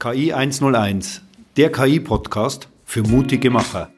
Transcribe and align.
KI 0.00 0.32
101, 0.32 1.22
der 1.56 1.72
KI-Podcast 1.72 2.68
für 2.84 3.02
mutige 3.02 3.50
Macher. 3.50 3.90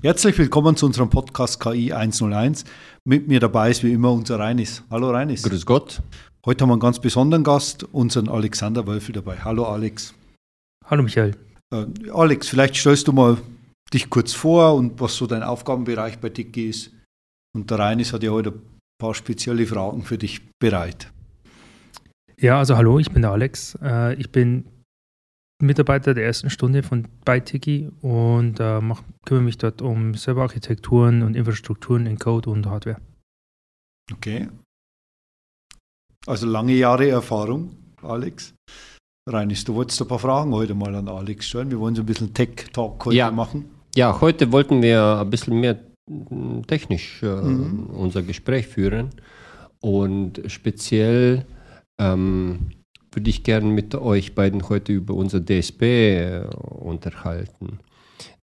Herzlich 0.00 0.38
willkommen 0.38 0.76
zu 0.76 0.86
unserem 0.86 1.10
Podcast 1.10 1.58
KI 1.58 1.92
101. 1.92 2.62
Mit 3.02 3.26
mir 3.26 3.40
dabei 3.40 3.72
ist 3.72 3.82
wie 3.82 3.92
immer 3.92 4.12
unser 4.12 4.38
Reinis. 4.38 4.84
Hallo 4.88 5.10
Reinis. 5.10 5.42
Grüß 5.42 5.66
Gott. 5.66 6.02
Heute 6.44 6.62
haben 6.62 6.68
wir 6.68 6.74
einen 6.74 6.80
ganz 6.80 7.00
besonderen 7.00 7.42
Gast, 7.42 7.82
unseren 7.82 8.28
Alexander 8.28 8.86
Wölfel 8.86 9.12
dabei. 9.12 9.38
Hallo 9.38 9.64
Alex. 9.64 10.14
Hallo 10.84 11.02
Michael. 11.02 11.34
Äh, 11.72 11.86
Alex, 12.12 12.46
vielleicht 12.46 12.76
stellst 12.76 13.08
du 13.08 13.12
mal 13.12 13.38
dich 13.92 14.10
kurz 14.10 14.32
vor 14.32 14.74
und 14.74 15.00
was 15.00 15.16
so 15.16 15.26
dein 15.26 15.42
Aufgabenbereich 15.42 16.18
bei 16.18 16.30
Tiki 16.30 16.68
ist. 16.68 16.92
Und 17.54 17.70
der 17.70 17.78
Reinis 17.78 18.12
hat 18.12 18.22
ja 18.22 18.30
heute 18.30 18.50
ein 18.50 18.62
paar 19.00 19.14
spezielle 19.14 19.66
Fragen 19.66 20.02
für 20.02 20.18
dich 20.18 20.40
bereit. 20.58 21.10
Ja, 22.38 22.58
also 22.58 22.76
hallo, 22.76 22.98
ich 22.98 23.10
bin 23.10 23.22
der 23.22 23.30
Alex. 23.30 23.78
Äh, 23.80 24.14
ich 24.14 24.30
bin 24.30 24.66
Mitarbeiter 25.62 26.12
der 26.12 26.26
ersten 26.26 26.50
Stunde 26.50 26.82
von 26.82 27.08
bei 27.24 27.40
Tiki 27.40 27.90
und 28.02 28.60
äh, 28.60 28.80
mach, 28.80 29.02
kümmere 29.24 29.44
mich 29.44 29.56
dort 29.56 29.80
um 29.80 30.12
Serverarchitekturen 30.14 31.22
und 31.22 31.34
Infrastrukturen 31.34 32.04
in 32.06 32.18
Code 32.18 32.50
und 32.50 32.66
Hardware. 32.66 33.00
Okay. 34.12 34.48
Also 36.26 36.46
lange 36.46 36.74
Jahre 36.74 37.08
Erfahrung, 37.08 37.76
Alex. 38.02 38.52
Reinis, 39.28 39.64
du 39.64 39.74
wolltest 39.74 40.00
ein 40.02 40.08
paar 40.08 40.18
Fragen 40.18 40.52
heute 40.52 40.74
mal 40.74 40.94
an 40.94 41.08
Alex 41.08 41.46
stellen. 41.48 41.70
Wir 41.70 41.80
wollen 41.80 41.94
so 41.94 42.02
ein 42.02 42.06
bisschen 42.06 42.34
Tech-Talk 42.34 43.06
heute 43.06 43.16
Ja. 43.16 43.30
machen. 43.30 43.64
Ja, 43.96 44.20
heute 44.20 44.52
wollten 44.52 44.82
wir 44.82 45.20
ein 45.20 45.30
bisschen 45.30 45.58
mehr 45.58 45.78
mm, 46.06 46.62
technisch 46.66 47.22
äh, 47.22 47.26
Mhm. 47.26 47.86
unser 47.94 48.22
Gespräch 48.22 48.66
führen. 48.66 49.08
Und 49.80 50.42
speziell 50.48 51.46
ähm, 51.98 52.72
würde 53.10 53.30
ich 53.30 53.42
gerne 53.42 53.66
mit 53.68 53.94
euch 53.94 54.34
beiden 54.34 54.68
heute 54.68 54.92
über 54.92 55.14
unser 55.14 55.40
DSP 55.40 55.82
äh, 55.82 56.44
unterhalten. 56.60 57.78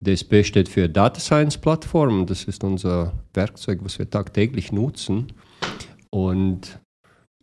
DSP 0.00 0.42
steht 0.42 0.70
für 0.70 0.88
Data 0.88 1.20
Science 1.20 1.58
Plattform. 1.58 2.24
Das 2.24 2.44
ist 2.44 2.64
unser 2.64 3.12
Werkzeug, 3.34 3.80
was 3.82 3.98
wir 3.98 4.08
tagtäglich 4.08 4.72
nutzen. 4.72 5.34
Und 6.08 6.80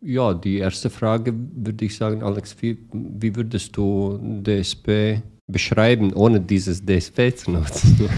ja, 0.02 0.34
die 0.34 0.58
erste 0.58 0.90
Frage 0.90 1.32
würde 1.32 1.84
ich 1.84 1.96
sagen, 1.96 2.24
Alex, 2.24 2.56
wie, 2.60 2.76
wie 2.92 3.36
würdest 3.36 3.76
du 3.76 4.18
DSP 4.42 5.22
beschreiben, 5.50 6.12
ohne 6.12 6.40
dieses 6.40 6.84
DSP 6.84 7.36
zu 7.36 7.52
nutzen? 7.52 8.08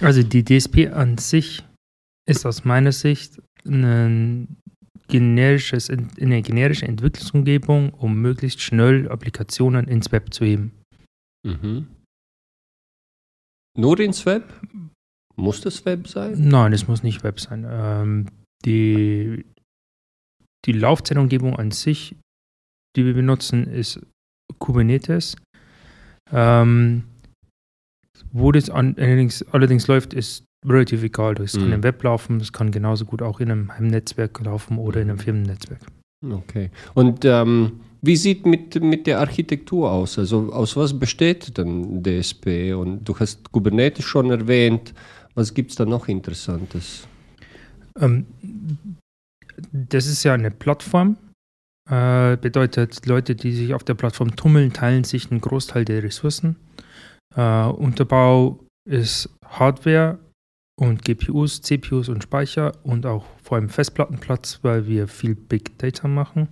Also 0.00 0.22
die 0.22 0.44
DSP 0.44 0.92
an 0.92 1.18
sich 1.18 1.64
ist 2.28 2.46
aus 2.46 2.64
meiner 2.64 2.92
Sicht 2.92 3.42
ein 3.66 4.56
generisches, 5.08 5.90
eine 5.90 6.42
generische 6.42 6.86
Entwicklungsumgebung, 6.86 7.92
um 7.94 8.20
möglichst 8.20 8.60
schnell 8.60 9.08
Applikationen 9.08 9.88
ins 9.88 10.12
Web 10.12 10.32
zu 10.32 10.44
heben. 10.44 10.72
mhm. 11.44 11.88
Nur 13.76 13.98
ins 14.00 14.26
Web? 14.26 14.44
Muss 15.36 15.60
das 15.60 15.84
Web 15.84 16.08
sein? 16.08 16.48
Nein, 16.48 16.72
es 16.72 16.88
muss 16.88 17.04
nicht 17.04 17.22
Web 17.22 17.38
sein. 17.38 17.64
Ähm, 17.68 18.26
die, 18.64 19.44
die 20.66 20.72
Laufzeitumgebung 20.72 21.56
an 21.56 21.70
sich, 21.70 22.16
die 22.96 23.04
wir 23.04 23.14
benutzen, 23.14 23.68
ist 23.68 24.00
Kubernetes. 24.58 25.36
Ähm, 26.32 27.04
wo 28.32 28.52
das 28.52 28.68
an, 28.70 28.94
allerdings, 28.98 29.44
allerdings 29.52 29.86
läuft, 29.86 30.12
ist 30.12 30.44
relativ 30.66 31.02
egal. 31.02 31.34
Das 31.34 31.52
kann 31.52 31.68
Mhm. 31.68 31.72
im 31.74 31.82
Web 31.82 32.02
laufen, 32.02 32.38
das 32.38 32.52
kann 32.52 32.70
genauso 32.70 33.04
gut 33.04 33.22
auch 33.22 33.40
in 33.40 33.50
einem 33.50 33.72
Heimnetzwerk 33.72 34.40
laufen 34.44 34.78
oder 34.78 35.00
in 35.00 35.08
einem 35.10 35.18
Firmennetzwerk. 35.18 35.80
Okay. 36.28 36.70
Und 36.94 37.24
ähm, 37.24 37.80
wie 38.02 38.16
sieht 38.16 38.44
mit, 38.44 38.80
mit 38.82 39.06
der 39.06 39.20
Architektur 39.20 39.90
aus? 39.90 40.18
Also 40.18 40.52
aus 40.52 40.76
was 40.76 40.98
besteht 40.98 41.56
denn 41.56 42.02
DSP? 42.02 42.74
Und 42.74 43.04
du 43.08 43.18
hast 43.18 43.50
Kubernetes 43.52 44.04
schon 44.04 44.30
erwähnt. 44.30 44.94
Was 45.34 45.54
gibt 45.54 45.70
es 45.70 45.76
da 45.76 45.84
noch 45.86 46.08
Interessantes? 46.08 47.06
Ähm, 48.00 48.26
das 49.72 50.06
ist 50.06 50.24
ja 50.24 50.34
eine 50.34 50.50
Plattform. 50.50 51.16
Äh, 51.88 52.36
bedeutet, 52.36 53.06
Leute, 53.06 53.34
die 53.34 53.52
sich 53.52 53.72
auf 53.72 53.82
der 53.82 53.94
Plattform 53.94 54.36
tummeln, 54.36 54.72
teilen 54.72 55.04
sich 55.04 55.30
einen 55.30 55.40
Großteil 55.40 55.84
der 55.86 56.02
Ressourcen. 56.02 56.56
Äh, 57.34 57.64
Unterbau 57.64 58.64
ist 58.88 59.30
Hardware 59.44 60.18
und 60.78 61.02
GPUs, 61.04 61.62
CPUs 61.62 62.08
und 62.08 62.22
Speicher 62.22 62.72
und 62.84 63.06
auch 63.06 63.24
vor 63.42 63.56
allem 63.56 63.70
Festplattenplatz, 63.70 64.60
weil 64.62 64.86
wir 64.86 65.08
viel 65.08 65.34
Big 65.34 65.78
Data 65.78 66.08
machen 66.08 66.48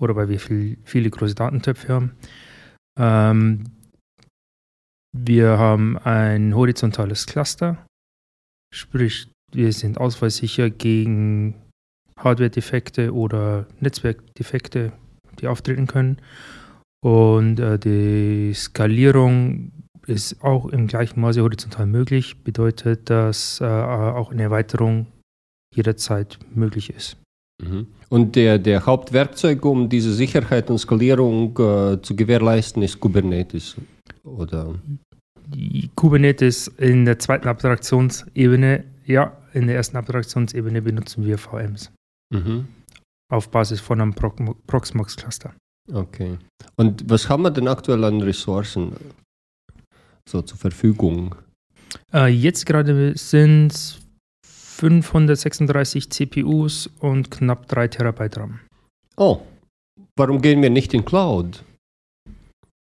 oder 0.00 0.16
weil 0.16 0.28
wir 0.28 0.40
viel, 0.40 0.78
viele 0.84 1.10
große 1.10 1.34
Datentöpfe 1.36 1.92
haben. 1.92 2.16
Ähm, 2.98 3.64
wir 5.16 5.56
haben 5.58 5.98
ein 5.98 6.54
horizontales 6.54 7.26
Cluster, 7.26 7.86
sprich, 8.74 9.30
wir 9.52 9.72
sind 9.72 9.98
ausfallsicher 9.98 10.68
gegen 10.68 11.54
Hardware-Defekte 12.18 13.14
oder 13.14 13.66
Netzwerkdefekte, 13.80 14.92
die 15.40 15.46
auftreten 15.46 15.86
können. 15.86 16.18
Und 17.00 17.60
äh, 17.60 17.78
die 17.78 18.52
Skalierung 18.54 19.70
ist 20.06 20.42
auch 20.42 20.66
im 20.66 20.86
gleichen 20.86 21.20
Maße 21.20 21.42
horizontal 21.42 21.86
möglich, 21.86 22.42
bedeutet, 22.42 23.10
dass 23.10 23.60
äh, 23.60 23.64
auch 23.64 24.32
eine 24.32 24.42
Erweiterung 24.42 25.06
jederzeit 25.74 26.38
möglich 26.54 26.90
ist. 26.90 27.16
Mhm. 27.62 27.86
Und 28.08 28.36
der, 28.36 28.58
der 28.58 28.86
Hauptwerkzeug, 28.86 29.64
um 29.64 29.88
diese 29.88 30.12
Sicherheit 30.12 30.70
und 30.70 30.78
Skalierung 30.78 31.50
äh, 31.58 32.00
zu 32.00 32.16
gewährleisten, 32.16 32.82
ist 32.82 32.98
Kubernetes. 32.98 33.76
Oder? 34.24 34.74
Die 35.46 35.90
Kubernetes 35.94 36.68
in 36.78 37.04
der 37.04 37.18
zweiten 37.18 37.48
Abstraktionsebene, 37.48 38.84
ja, 39.06 39.36
in 39.52 39.66
der 39.66 39.76
ersten 39.76 39.96
Abstraktionsebene 39.96 40.82
benutzen 40.82 41.24
wir 41.24 41.38
VMs 41.38 41.90
Mhm. 42.30 42.68
auf 43.32 43.50
Basis 43.50 43.80
von 43.80 44.00
einem 44.00 44.14
Proxmox-Cluster. 44.14 45.54
Okay. 45.92 46.38
Und 46.76 47.08
was 47.08 47.28
haben 47.28 47.42
wir 47.42 47.50
denn 47.50 47.68
aktuell 47.68 48.04
an 48.04 48.20
Ressourcen 48.20 48.92
so 50.28 50.42
zur 50.42 50.58
Verfügung? 50.58 51.34
Äh, 52.12 52.28
jetzt 52.28 52.66
gerade 52.66 53.16
sind 53.16 53.72
es 53.72 54.00
536 54.44 56.10
CPUs 56.10 56.88
und 57.00 57.30
knapp 57.30 57.66
3 57.68 57.88
Terabyte 57.88 58.36
RAM. 58.36 58.60
Oh, 59.16 59.40
warum 60.16 60.40
gehen 60.40 60.62
wir 60.62 60.70
nicht 60.70 60.94
in 60.94 61.04
Cloud? 61.04 61.64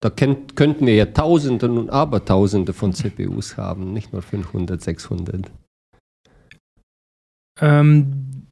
Da 0.03 0.11
kennt, 0.11 0.57
könnten 0.57 0.87
wir 0.87 0.95
ja 0.95 1.07
Tausende 1.07 1.71
und 1.71 1.89
Abertausende 1.89 2.73
von 2.75 2.93
CPUs 2.93 3.57
haben, 3.57 3.93
nicht 3.93 4.13
nur 4.13 4.21
500, 4.21 4.83
600. 4.83 5.51
Ähm, 7.61 8.46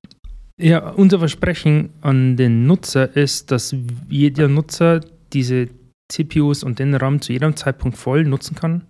ja, 0.56 0.91
unser 0.91 1.19
Versprechen 1.19 1.91
an 2.00 2.37
den 2.37 2.66
Nutzer 2.66 3.16
ist, 3.16 3.50
dass 3.50 3.75
jeder 4.09 4.48
Nutzer 4.48 5.00
diese 5.32 5.69
CPUs 6.09 6.62
und 6.62 6.78
den 6.78 6.94
RAM 6.94 7.20
zu 7.20 7.32
jedem 7.32 7.56
Zeitpunkt 7.56 7.97
voll 7.97 8.25
nutzen 8.25 8.54
kann. 8.54 8.82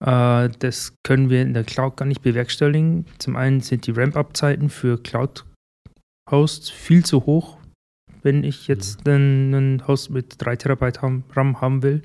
Äh, 0.00 0.50
das 0.58 0.94
können 1.02 1.30
wir 1.30 1.42
in 1.42 1.54
der 1.54 1.64
Cloud 1.64 1.96
gar 1.96 2.06
nicht 2.06 2.22
bewerkstelligen. 2.22 3.06
Zum 3.18 3.36
einen 3.36 3.60
sind 3.60 3.86
die 3.86 3.92
Ramp-Up-Zeiten 3.92 4.68
für 4.68 5.02
Cloud-Hosts 5.02 6.70
viel 6.70 7.04
zu 7.04 7.26
hoch, 7.26 7.58
wenn 8.22 8.44
ich 8.44 8.68
jetzt 8.68 9.08
einen, 9.08 9.54
einen 9.54 9.88
Host 9.88 10.10
mit 10.10 10.34
3 10.38 10.56
Terabyte 10.56 11.02
RAM 11.02 11.60
haben 11.60 11.82
will 11.82 12.02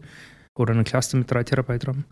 oder 0.57 0.73
einen 0.73 0.85
Cluster 0.85 1.17
mit 1.17 1.29
3 1.29 1.43
Terabyte 1.43 1.87
RAM. 1.87 2.05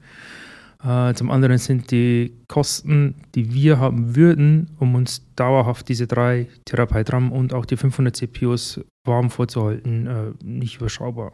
Äh, 0.84 1.14
zum 1.14 1.30
anderen 1.30 1.58
sind 1.58 1.92
die 1.92 2.38
Kosten, 2.48 3.16
die 3.36 3.54
wir 3.54 3.80
haben 3.80 4.16
würden, 4.16 4.70
um 4.80 4.96
uns 4.96 5.26
dauerhaft 5.36 5.90
diese 5.90 6.08
3 6.08 6.48
Terabyte 6.66 7.12
RAM 7.12 7.32
und 7.32 7.54
auch 7.54 7.66
die 7.66 7.76
500 7.76 8.16
CPUs 8.16 8.80
warm 9.06 9.30
vorzuhalten, 9.30 10.08
äh, 10.08 10.32
nicht 10.44 10.78
überschaubar. 10.78 11.34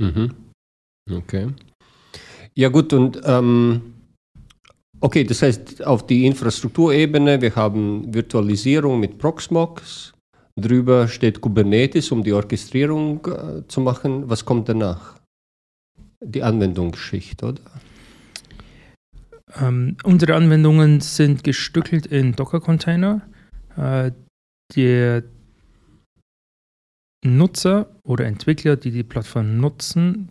Mhm. 0.00 0.34
Okay. 1.08 1.48
Ja 2.54 2.68
gut, 2.68 2.92
und 2.92 3.20
ähm, 3.24 3.94
okay, 5.00 5.24
das 5.24 5.42
heißt 5.42 5.84
auf 5.84 6.06
die 6.06 6.26
Infrastrukturebene, 6.26 7.40
wir 7.40 7.54
haben 7.54 8.12
Virtualisierung 8.12 8.98
mit 8.98 9.16
Proxmox, 9.16 10.12
drüber 10.60 11.06
steht 11.06 11.40
Kubernetes, 11.40 12.10
um 12.10 12.22
die 12.24 12.32
Orchestrierung 12.32 13.24
äh, 13.26 13.66
zu 13.68 13.80
machen. 13.80 14.28
Was 14.28 14.44
kommt 14.44 14.68
danach? 14.68 15.20
Die 16.24 16.42
Anwendungsschicht, 16.42 17.42
oder? 17.42 17.60
Ähm, 19.60 19.96
unsere 20.04 20.34
Anwendungen 20.34 21.00
sind 21.00 21.44
gestückelt 21.44 22.06
in 22.06 22.32
Docker-Container. 22.32 23.22
Äh, 23.76 24.12
der 24.74 25.24
Nutzer 27.24 27.94
oder 28.04 28.24
Entwickler, 28.24 28.76
die 28.76 28.90
die 28.90 29.04
Plattform 29.04 29.58
nutzen, 29.58 30.30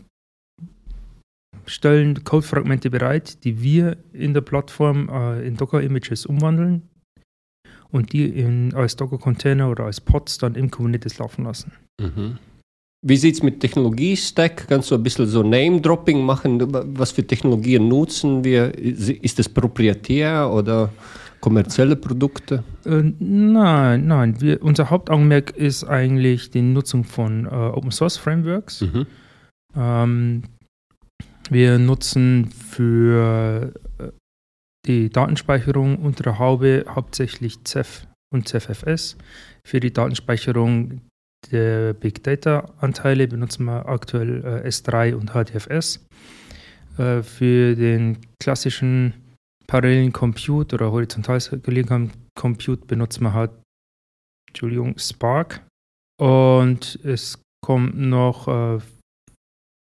stellen 1.66 2.24
Codefragmente 2.24 2.90
bereit, 2.90 3.44
die 3.44 3.62
wir 3.62 3.98
in 4.14 4.34
der 4.34 4.42
Plattform 4.42 5.10
äh, 5.10 5.48
in 5.48 5.56
Docker-Images 5.56 6.26
umwandeln 6.26 6.90
und 7.92 8.14
die 8.14 8.26
in, 8.26 8.74
als 8.74 8.96
Docker-Container 8.96 9.70
oder 9.70 9.86
als 9.86 10.02
Pods 10.02 10.38
dann 10.38 10.56
im 10.56 10.72
Kubernetes 10.72 11.18
laufen 11.18 11.46
lassen. 11.46 11.72
Mhm. 12.00 12.40
Wie 13.04 13.18
sieht 13.18 13.36
es 13.36 13.44
mit 13.44 13.60
Technologie-Stack? 13.60 14.68
Kannst 14.68 14.92
du 14.92 14.96
ein 14.96 15.02
bisschen 15.02 15.26
so 15.26 15.42
Name-Dropping 15.42 16.24
machen? 16.24 16.62
Was 16.96 17.12
für 17.12 17.26
Technologien 17.26 17.88
nutzen 17.88 18.44
wir? 18.44 18.78
Ist 18.78 19.40
das 19.40 19.50
proprietär 19.50 20.52
oder 20.52 20.92
kommerzielle 21.40 21.96
Produkte? 21.96 22.64
Äh, 22.86 23.12
nein, 23.18 24.06
nein. 24.06 24.40
Wir, 24.40 24.62
unser 24.62 24.92
Hauptaugenmerk 24.92 25.50
ist 25.58 25.84
eigentlich 25.84 26.52
die 26.52 26.62
Nutzung 26.62 27.04
von 27.04 27.46
äh, 27.46 27.50
Open-Source-Frameworks. 27.50 28.82
Mhm. 28.82 29.08
Ähm, 29.76 30.44
wir 31.50 31.80
nutzen 31.80 32.52
für 32.52 33.74
äh, 33.98 34.10
die 34.86 35.10
Datenspeicherung 35.10 35.98
unter 35.98 36.22
der 36.24 36.38
Haube 36.38 36.86
hauptsächlich 36.88 37.64
CEF 37.64 38.06
und 38.32 38.48
CEFFS. 38.48 39.18
Für 39.66 39.80
die 39.80 39.92
Datenspeicherung 39.92 41.02
der 41.50 41.94
Big 41.94 42.24
Data 42.24 42.72
Anteile 42.80 43.28
benutzen 43.28 43.66
wir 43.66 43.88
aktuell 43.88 44.44
äh, 44.44 44.68
S3 44.68 45.16
und 45.16 45.32
HDFS. 45.32 46.06
Äh, 46.98 47.24
für 47.24 47.76
den 47.76 48.18
klassischen 48.42 49.14
parallelen 49.68 50.12
Compute 50.12 50.76
oder 50.76 50.92
horizontal 50.92 51.40
gelegenen 51.64 52.12
Compute 52.38 52.86
benutzen 52.86 53.24
wir 53.24 53.34
halt, 53.34 53.52
Entschuldigung, 54.50 54.98
Spark. 54.98 55.66
Und 56.20 57.00
es 57.04 57.42
kommt 57.66 57.98
noch 57.98 58.48
äh, 58.48 58.80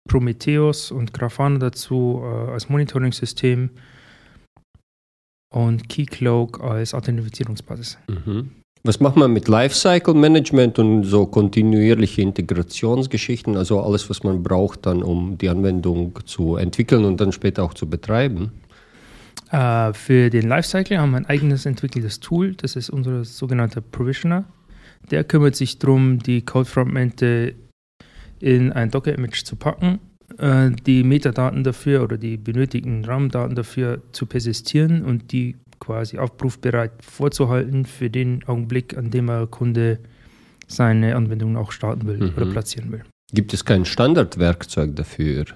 Prometheus 0.08 0.90
und 0.90 1.12
Grafana 1.12 1.58
dazu 1.58 2.20
äh, 2.22 2.52
als 2.52 2.68
Monitoring-System 2.68 3.70
und 5.54 5.88
Keycloak 5.88 6.60
als 6.60 6.94
Authentifizierungsbasis. 6.94 7.98
Mhm. 8.08 8.50
Was 8.86 9.00
macht 9.00 9.16
man 9.16 9.32
mit 9.32 9.48
Lifecycle 9.48 10.14
Management 10.14 10.78
und 10.78 11.02
so 11.02 11.26
kontinuierliche 11.26 12.22
Integrationsgeschichten, 12.22 13.56
also 13.56 13.80
alles, 13.80 14.08
was 14.08 14.22
man 14.22 14.44
braucht, 14.44 14.86
dann 14.86 15.02
um 15.02 15.36
die 15.38 15.48
Anwendung 15.48 16.16
zu 16.24 16.54
entwickeln 16.54 17.04
und 17.04 17.20
dann 17.20 17.32
später 17.32 17.64
auch 17.64 17.74
zu 17.74 17.90
betreiben? 17.90 18.52
Uh, 19.52 19.92
für 19.92 20.30
den 20.30 20.48
Lifecycle 20.48 20.98
haben 20.98 21.10
wir 21.10 21.16
ein 21.16 21.26
eigenes 21.26 21.66
entwickeltes 21.66 22.20
Tool, 22.20 22.54
das 22.54 22.76
ist 22.76 22.88
unser 22.88 23.24
sogenannter 23.24 23.80
Provisioner. 23.80 24.44
Der 25.10 25.24
kümmert 25.24 25.56
sich 25.56 25.80
darum, 25.80 26.20
die 26.20 26.42
Code-Fragmente 26.42 27.54
in 28.38 28.72
ein 28.72 28.92
Docker-Image 28.92 29.42
zu 29.42 29.56
packen, 29.56 29.98
uh, 30.40 30.70
die 30.86 31.02
Metadaten 31.02 31.64
dafür 31.64 32.04
oder 32.04 32.18
die 32.18 32.36
benötigten 32.36 33.04
RAM-Daten 33.04 33.56
dafür 33.56 34.00
zu 34.12 34.26
persistieren 34.26 35.04
und 35.04 35.32
die 35.32 35.56
quasi 35.80 36.18
aufrufbereit 36.18 36.92
vorzuhalten 37.02 37.84
für 37.84 38.10
den 38.10 38.44
Augenblick, 38.46 38.96
an 38.96 39.10
dem 39.10 39.26
der 39.26 39.46
Kunde 39.46 39.98
seine 40.66 41.16
Anwendung 41.16 41.56
auch 41.56 41.72
starten 41.72 42.06
will 42.06 42.18
mhm. 42.18 42.32
oder 42.36 42.46
platzieren 42.46 42.92
will. 42.92 43.04
Gibt 43.32 43.52
es 43.54 43.64
kein 43.64 43.84
Standardwerkzeug 43.84 44.94
dafür? 44.96 45.46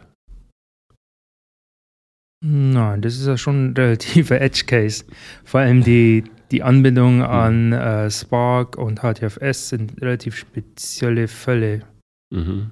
Nein, 2.43 3.02
das 3.02 3.17
ist 3.17 3.26
ja 3.26 3.37
schon 3.37 3.70
ein 3.70 3.76
relativer 3.76 4.40
Edge 4.40 4.64
Case. 4.67 5.05
Vor 5.44 5.61
allem 5.61 5.84
die, 5.84 6.25
die 6.50 6.62
Anbindung 6.62 7.19
mhm. 7.19 7.23
an 7.23 7.73
äh, 7.73 8.11
Spark 8.11 8.76
und 8.76 9.00
HTFS 9.00 9.69
sind 9.69 10.00
relativ 10.00 10.37
spezielle 10.37 11.28
Fälle. 11.28 11.82
Mhm. 12.32 12.70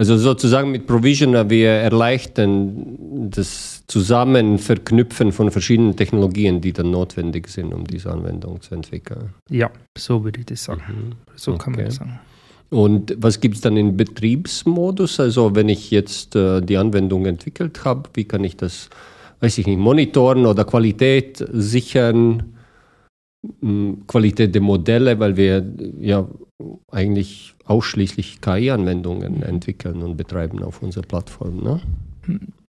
Also 0.00 0.16
sozusagen 0.16 0.70
mit 0.70 0.86
Provisioner, 0.86 1.50
wir 1.50 1.68
erleichtern 1.68 3.28
das 3.30 3.84
Zusammenverknüpfen 3.86 5.30
von 5.30 5.50
verschiedenen 5.50 5.94
Technologien, 5.94 6.62
die 6.62 6.72
dann 6.72 6.90
notwendig 6.90 7.48
sind, 7.48 7.74
um 7.74 7.86
diese 7.86 8.10
Anwendung 8.10 8.62
zu 8.62 8.74
entwickeln. 8.74 9.34
Ja, 9.50 9.70
so 9.98 10.24
würde 10.24 10.40
ich 10.40 10.46
das 10.46 10.64
sagen. 10.64 10.82
Mhm. 10.88 11.12
So 11.36 11.52
okay. 11.52 11.62
kann 11.62 11.72
man 11.74 11.84
das 11.84 11.96
sagen. 11.96 12.18
Und 12.70 13.14
was 13.18 13.40
gibt 13.40 13.56
es 13.56 13.60
dann 13.60 13.76
im 13.76 13.98
Betriebsmodus? 13.98 15.20
Also 15.20 15.54
wenn 15.54 15.68
ich 15.68 15.90
jetzt 15.90 16.34
äh, 16.34 16.62
die 16.62 16.78
Anwendung 16.78 17.26
entwickelt 17.26 17.84
habe, 17.84 18.08
wie 18.14 18.24
kann 18.24 18.42
ich 18.42 18.56
das, 18.56 18.88
weiß 19.40 19.58
ich 19.58 19.66
nicht, 19.66 19.78
monitoren 19.78 20.46
oder 20.46 20.64
Qualität 20.64 21.44
sichern? 21.52 22.54
Hm, 23.60 24.04
Qualität 24.06 24.54
der 24.54 24.62
Modelle, 24.62 25.18
weil 25.18 25.36
wir 25.36 25.62
ja 26.00 26.26
eigentlich 26.90 27.54
ausschließlich 27.70 28.40
KI-Anwendungen 28.40 29.44
entwickeln 29.44 30.02
und 30.02 30.16
betreiben 30.16 30.62
auf 30.62 30.82
unserer 30.82 31.06
Plattform. 31.06 31.62
Ne? 31.62 31.80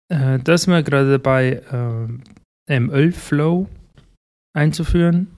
Äh, 0.08 0.38
das 0.38 0.62
sind 0.62 0.72
wir 0.72 0.82
gerade 0.82 1.18
dabei, 1.18 1.62
äh, 2.68 2.80
ML 2.80 3.12
Flow 3.12 3.68
einzuführen. 4.56 5.28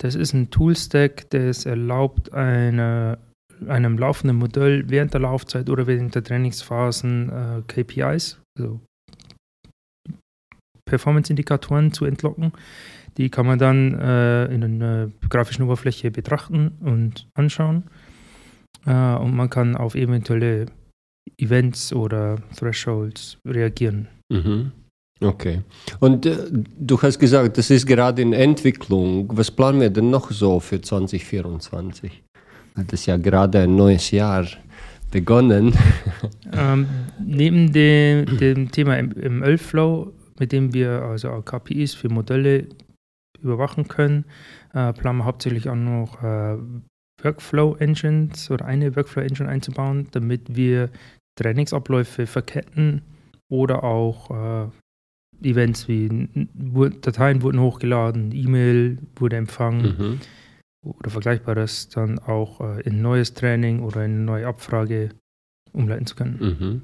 Das 0.00 0.16
ist 0.16 0.32
ein 0.32 0.50
Toolstack, 0.50 1.30
das 1.30 1.64
erlaubt 1.64 2.34
eine, 2.34 3.18
einem 3.68 3.96
laufenden 3.96 4.36
Modell 4.36 4.90
während 4.90 5.14
der 5.14 5.20
Laufzeit 5.20 5.70
oder 5.70 5.86
während 5.86 6.16
der 6.16 6.24
Trainingsphasen 6.24 7.30
äh, 7.30 7.62
KPIs, 7.68 8.40
also 8.58 8.80
Performance-Indikatoren 10.84 11.92
zu 11.92 12.04
entlocken. 12.04 12.52
Die 13.16 13.30
kann 13.30 13.46
man 13.46 13.60
dann 13.60 13.94
äh, 13.94 14.46
in 14.46 14.64
einer 14.64 15.12
grafischen 15.30 15.64
Oberfläche 15.64 16.10
betrachten 16.10 16.72
und 16.80 17.28
anschauen. 17.34 17.84
Äh, 18.86 19.16
und 19.16 19.34
man 19.34 19.50
kann 19.50 19.76
auf 19.76 19.94
eventuelle 19.94 20.66
Events 21.38 21.92
oder 21.92 22.38
Thresholds 22.56 23.38
reagieren. 23.46 24.08
Mhm. 24.30 24.72
Okay. 25.20 25.62
Und 26.00 26.26
äh, 26.26 26.36
du 26.50 27.00
hast 27.00 27.18
gesagt, 27.18 27.56
das 27.56 27.70
ist 27.70 27.86
gerade 27.86 28.22
in 28.22 28.32
Entwicklung. 28.32 29.28
Was 29.32 29.50
planen 29.50 29.80
wir 29.80 29.90
denn 29.90 30.10
noch 30.10 30.30
so 30.30 30.60
für 30.60 30.80
2024? 30.80 32.22
Das 32.74 33.00
ist 33.00 33.06
ja 33.06 33.16
gerade 33.16 33.60
ein 33.60 33.76
neues 33.76 34.10
Jahr 34.10 34.46
begonnen. 35.10 35.74
Ähm, 36.56 36.86
neben 37.18 37.72
dem, 37.72 38.38
dem 38.38 38.70
Thema 38.70 39.02
ML-Flow, 39.02 40.12
mit 40.38 40.52
dem 40.52 40.72
wir 40.72 41.02
also 41.02 41.42
KPIs 41.42 41.94
für 41.94 42.08
Modelle 42.08 42.68
überwachen 43.42 43.88
können, 43.88 44.24
äh, 44.72 44.92
planen 44.92 45.18
wir 45.18 45.24
hauptsächlich 45.24 45.68
auch 45.68 45.74
noch 45.74 46.22
äh, 46.22 46.56
Workflow-Engines 47.24 48.50
oder 48.50 48.64
eine 48.66 48.94
Workflow-Engine 48.94 49.48
einzubauen, 49.48 50.08
damit 50.12 50.54
wir 50.54 50.90
Trainingsabläufe 51.36 52.26
verketten 52.26 53.02
oder 53.48 53.82
auch 53.84 54.30
äh, 54.30 54.68
Events 55.42 55.88
wie 55.88 56.28
Dateien 57.00 57.42
wurden 57.42 57.60
hochgeladen, 57.60 58.32
E-Mail 58.32 58.98
wurde 59.16 59.36
empfangen 59.36 59.96
mhm. 59.98 60.20
oder 60.82 61.10
Vergleichbares 61.10 61.88
dann 61.88 62.18
auch 62.18 62.60
äh, 62.60 62.82
in 62.82 63.02
neues 63.02 63.34
Training 63.34 63.82
oder 63.82 64.04
in 64.04 64.12
eine 64.12 64.20
neue 64.20 64.46
Abfrage 64.46 65.10
umleiten 65.72 66.06
zu 66.06 66.14
können. 66.14 66.38
Mhm. 66.40 66.82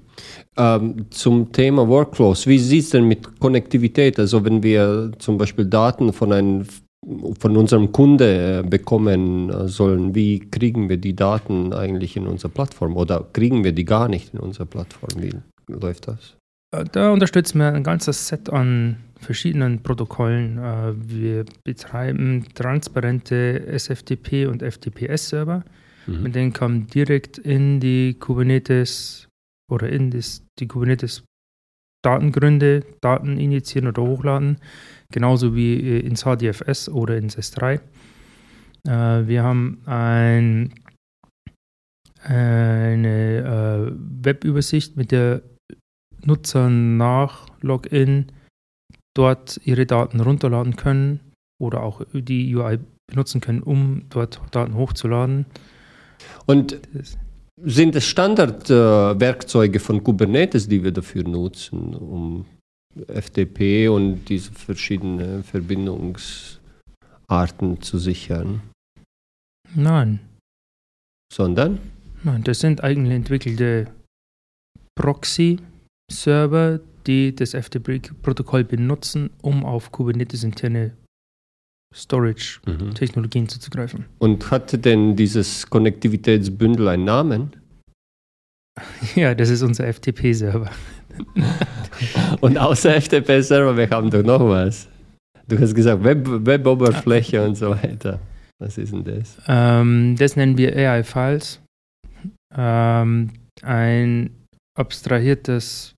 Ähm, 0.56 1.06
zum 1.10 1.52
Thema 1.52 1.86
Workflows, 1.88 2.46
wie 2.46 2.58
sieht 2.58 2.84
es 2.84 2.90
denn 2.90 3.06
mit 3.06 3.38
Konnektivität? 3.38 4.18
Also 4.18 4.44
wenn 4.44 4.62
wir 4.62 5.12
zum 5.18 5.38
Beispiel 5.38 5.64
Daten 5.64 6.12
von 6.12 6.32
einem 6.32 6.66
von 7.38 7.56
unserem 7.56 7.92
Kunde 7.92 8.60
äh, 8.60 8.68
bekommen 8.68 9.50
äh, 9.50 9.68
sollen, 9.68 10.14
wie 10.14 10.38
kriegen 10.38 10.88
wir 10.88 10.96
die 10.96 11.14
Daten 11.14 11.72
eigentlich 11.72 12.16
in 12.16 12.26
unsere 12.26 12.50
Plattform 12.50 12.96
oder 12.96 13.26
kriegen 13.32 13.64
wir 13.64 13.72
die 13.72 13.84
gar 13.84 14.08
nicht 14.08 14.34
in 14.34 14.40
unsere 14.40 14.66
Plattform? 14.66 15.22
Wie 15.22 15.32
läuft 15.72 16.08
das? 16.08 16.36
Äh, 16.74 16.84
da 16.92 17.12
unterstützen 17.12 17.58
wir 17.58 17.72
ein 17.72 17.84
ganzes 17.84 18.28
Set 18.28 18.50
an 18.50 18.96
verschiedenen 19.18 19.82
Protokollen. 19.82 20.58
Wir 21.06 21.44
betreiben 21.62 22.46
transparente 22.54 23.66
SFTP 23.66 24.46
und 24.46 24.62
FTPS-Server. 24.62 25.62
Mhm. 26.06 26.22
Mit 26.22 26.34
denen 26.34 26.52
kann 26.54 26.72
man 26.72 26.86
direkt 26.86 27.36
in 27.36 27.80
die 27.80 28.14
Kubernetes 28.14 29.28
oder 29.70 29.90
in 29.90 30.10
das, 30.10 30.42
die 30.58 30.68
Kubernetes 30.68 31.22
Datengründe, 32.02 32.82
Daten 33.02 33.36
injizieren 33.36 33.88
oder 33.88 34.02
hochladen 34.02 34.56
genauso 35.10 35.54
wie 35.54 35.74
äh, 35.74 36.00
ins 36.00 36.24
HDFS 36.24 36.88
oder 36.88 37.16
ins 37.16 37.36
S3. 37.36 37.80
Äh, 38.86 39.26
wir 39.26 39.42
haben 39.42 39.82
ein, 39.86 40.72
eine 42.22 43.88
äh, 43.88 44.24
Webübersicht, 44.24 44.96
mit 44.96 45.12
der 45.12 45.42
Nutzer 46.24 46.68
nach 46.68 47.48
Login 47.60 48.26
dort 49.14 49.60
ihre 49.64 49.86
Daten 49.86 50.20
runterladen 50.20 50.76
können 50.76 51.20
oder 51.60 51.82
auch 51.82 52.02
die 52.12 52.54
UI 52.54 52.78
benutzen 53.06 53.40
können, 53.40 53.62
um 53.62 54.02
dort 54.08 54.40
Daten 54.50 54.74
hochzuladen. 54.74 55.46
Und 56.46 56.78
sind 57.62 57.94
es 57.96 58.06
Standardwerkzeuge 58.06 59.80
von 59.80 60.02
Kubernetes, 60.02 60.68
die 60.68 60.82
wir 60.82 60.92
dafür 60.92 61.24
nutzen, 61.24 61.94
um 61.94 62.46
FTP 63.06 63.88
und 63.88 64.24
diese 64.26 64.52
verschiedenen 64.52 65.44
Verbindungsarten 65.44 66.60
zu 67.80 67.98
sichern? 67.98 68.62
Nein. 69.74 70.20
Sondern? 71.32 71.78
Nein, 72.24 72.42
das 72.42 72.60
sind 72.60 72.82
eigentlich 72.82 73.14
entwickelte 73.14 73.86
Proxy-Server, 74.96 76.80
die 77.06 77.34
das 77.34 77.54
FTP-Protokoll 77.54 78.64
benutzen, 78.64 79.30
um 79.40 79.64
auf 79.64 79.92
Kubernetes 79.92 80.44
interne 80.44 80.92
Storage-Technologien 81.94 83.48
zuzugreifen. 83.48 84.06
Und 84.18 84.50
hatte 84.50 84.78
denn 84.78 85.16
dieses 85.16 85.68
Konnektivitätsbündel 85.68 86.88
einen 86.88 87.04
Namen? 87.04 87.56
Ja, 89.14 89.34
das 89.34 89.50
ist 89.50 89.62
unser 89.62 89.92
FTP-Server. 89.92 90.70
Und 92.40 92.58
außer 92.58 93.00
FTP-Server, 93.00 93.76
wir 93.76 93.90
haben 93.90 94.10
doch 94.10 94.22
noch 94.22 94.40
was. 94.48 94.88
Du 95.48 95.58
hast 95.58 95.74
gesagt 95.74 96.04
Web, 96.04 96.26
Web-Oberfläche 96.26 97.44
und 97.44 97.56
so 97.56 97.70
weiter. 97.70 98.20
Was 98.58 98.78
ist 98.78 98.92
denn 98.92 99.04
das? 99.04 99.38
Ähm, 99.48 100.16
das 100.16 100.36
nennen 100.36 100.56
wir 100.56 100.76
AI-Files. 100.76 101.60
Ähm, 102.54 103.30
ein 103.62 104.30
abstrahiertes, 104.78 105.94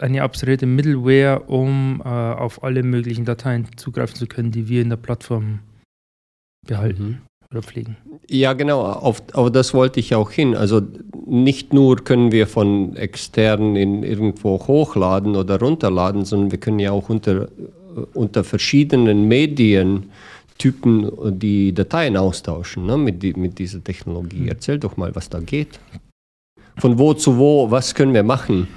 eine 0.00 0.22
abstrahierte 0.22 0.66
Middleware, 0.66 1.40
um 1.40 2.02
äh, 2.04 2.08
auf 2.08 2.62
alle 2.64 2.82
möglichen 2.82 3.24
Dateien 3.24 3.68
zugreifen 3.76 4.16
zu 4.16 4.26
können, 4.26 4.50
die 4.50 4.68
wir 4.68 4.82
in 4.82 4.88
der 4.88 4.96
Plattform 4.96 5.60
behalten 6.66 7.02
Mhm. 7.02 7.29
Oder 7.50 7.62
pflegen. 7.62 7.96
Ja, 8.28 8.52
genau, 8.52 8.82
auf, 8.82 9.22
auf 9.32 9.50
das 9.50 9.74
wollte 9.74 9.98
ich 9.98 10.14
auch 10.14 10.30
hin. 10.30 10.54
Also 10.54 10.82
nicht 11.26 11.72
nur 11.72 11.96
können 11.96 12.30
wir 12.32 12.46
von 12.46 12.96
extern 12.96 13.76
in 13.76 14.02
irgendwo 14.02 14.66
hochladen 14.66 15.34
oder 15.36 15.58
runterladen, 15.58 16.24
sondern 16.24 16.52
wir 16.52 16.58
können 16.58 16.78
ja 16.78 16.92
auch 16.92 17.08
unter, 17.08 17.48
unter 18.14 18.44
verschiedenen 18.44 19.26
Medientypen 19.26 21.10
die 21.38 21.72
Dateien 21.74 22.16
austauschen 22.16 22.86
ne, 22.86 22.96
mit, 22.96 23.22
die, 23.22 23.34
mit 23.34 23.58
dieser 23.58 23.82
Technologie. 23.82 24.46
Erzähl 24.48 24.78
doch 24.78 24.96
mal, 24.96 25.14
was 25.16 25.28
da 25.28 25.40
geht. 25.40 25.80
Von 26.76 26.98
wo 26.98 27.14
zu 27.14 27.36
wo, 27.36 27.70
was 27.70 27.94
können 27.94 28.14
wir 28.14 28.22
machen? 28.22 28.68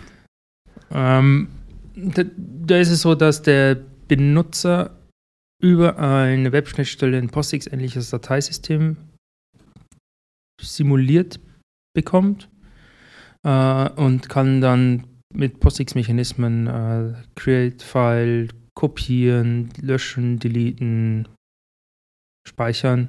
Ähm, 0.92 1.48
da, 1.96 2.24
da 2.66 2.78
ist 2.78 2.90
es 2.90 3.02
so, 3.02 3.14
dass 3.14 3.42
der 3.42 3.78
Benutzer 4.08 4.92
über 5.64 5.98
eine 5.98 6.52
Webschnittstelle 6.52 7.18
ein 7.18 7.30
POSIX-ähnliches 7.30 8.10
Dateisystem 8.10 8.98
simuliert 10.62 11.40
bekommt 11.96 12.50
äh, 13.44 13.90
und 13.92 14.28
kann 14.28 14.60
dann 14.60 15.08
mit 15.34 15.62
POSIX-Mechanismen 15.62 16.68
äh, 16.68 17.14
Create 17.36 17.82
File 17.82 18.50
kopieren, 18.76 19.70
löschen, 19.82 20.38
deleten, 20.38 21.30
speichern, 22.46 23.08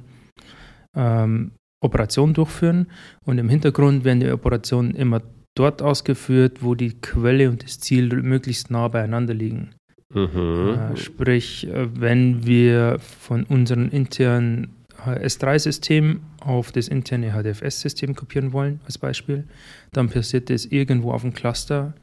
ähm, 0.95 1.51
Operationen 1.83 2.33
durchführen 2.33 2.87
und 3.25 3.37
im 3.37 3.49
Hintergrund 3.49 4.05
werden 4.05 4.21
die 4.21 4.31
Operationen 4.31 4.95
immer 4.95 5.21
dort 5.57 5.81
ausgeführt, 5.81 6.63
wo 6.63 6.73
die 6.73 7.01
Quelle 7.01 7.49
und 7.49 7.63
das 7.63 7.81
Ziel 7.81 8.15
möglichst 8.21 8.71
nah 8.71 8.87
beieinander 8.87 9.33
liegen. 9.33 9.75
Mhm. 10.13 10.77
Äh, 10.93 10.97
sprich, 10.97 11.67
äh, 11.67 11.87
wenn 11.99 12.45
wir 12.45 12.99
von 12.99 13.43
unserem 13.43 13.89
internen 13.89 14.69
S3-System 15.05 16.21
auf 16.39 16.71
das 16.71 16.87
interne 16.87 17.31
HDFS-System 17.31 18.15
kopieren 18.15 18.53
wollen, 18.53 18.79
als 18.85 18.97
Beispiel, 18.97 19.43
dann 19.91 20.09
passiert 20.09 20.49
das 20.49 20.65
irgendwo 20.65 21.11
auf 21.11 21.21
dem 21.21 21.33
Cluster, 21.33 21.93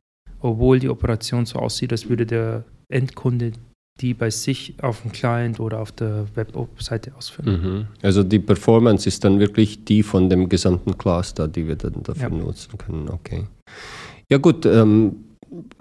obwohl 0.41 0.79
die 0.79 0.89
Operation 0.89 1.47
so 1.47 1.59
aussieht, 1.59 1.93
als 1.93 2.09
würde 2.09 2.27
der 2.27 2.65
Endkunde 2.89 3.53
die 4.01 4.15
bei 4.15 4.31
sich 4.31 4.75
auf 4.83 5.03
dem 5.03 5.13
Client 5.13 5.61
oder 5.61 5.79
auf 5.81 5.93
der 5.93 6.25
Webseite 6.35 7.15
ausführen. 7.15 7.63
Mhm. 7.63 7.87
Also 8.03 8.23
die 8.23 8.39
Performance 8.39 9.07
ist 9.07 9.23
dann 9.23 9.39
wirklich 9.39 9.85
die 9.85 10.03
von 10.03 10.31
dem 10.31 10.49
gesamten 10.49 10.97
Cluster, 10.97 11.47
die 11.47 11.69
wir 11.69 11.77
dann 11.77 12.03
dafür 12.03 12.31
Ja. 12.31 12.37
nutzen 12.37 12.79
können. 12.79 13.09
Okay. 13.11 13.45
Ja 14.31 14.39
gut, 14.39 14.65
ähm, 14.65 15.17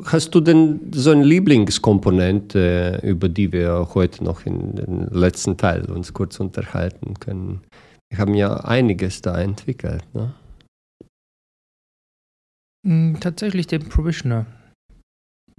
hast 0.04 0.36
du 0.36 0.42
denn 0.42 0.92
so 0.94 1.12
eine 1.12 1.24
Lieblingskomponente, 1.24 3.00
über 3.04 3.30
die 3.30 3.51
wir 3.51 3.90
heute 3.94 4.24
noch 4.24 4.46
in 4.46 4.75
den 4.75 5.08
letzten 5.08 5.58
Teil 5.58 5.90
uns 5.90 6.13
kurz 6.13 6.40
unterhalten 6.40 7.16
können? 7.20 7.62
Wir 8.10 8.18
haben 8.18 8.34
ja 8.34 8.56
einiges 8.58 9.22
da 9.22 9.40
entwickelt. 9.40 10.04
Ne? 10.13 10.34
Mm, 12.86 13.16
Tatsächlich 13.20 13.68
den 13.68 13.88
Provisioner. 13.88 14.46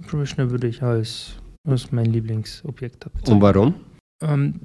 Provisioner 0.05 0.51
würde 0.51 0.67
ich 0.67 0.83
als, 0.83 1.37
als 1.67 1.91
mein 1.91 2.05
Lieblingsobjekt 2.05 2.99
bezeichnen. 2.99 3.35
Und 3.35 3.41
warum? 3.41 3.75
Ähm, 4.21 4.61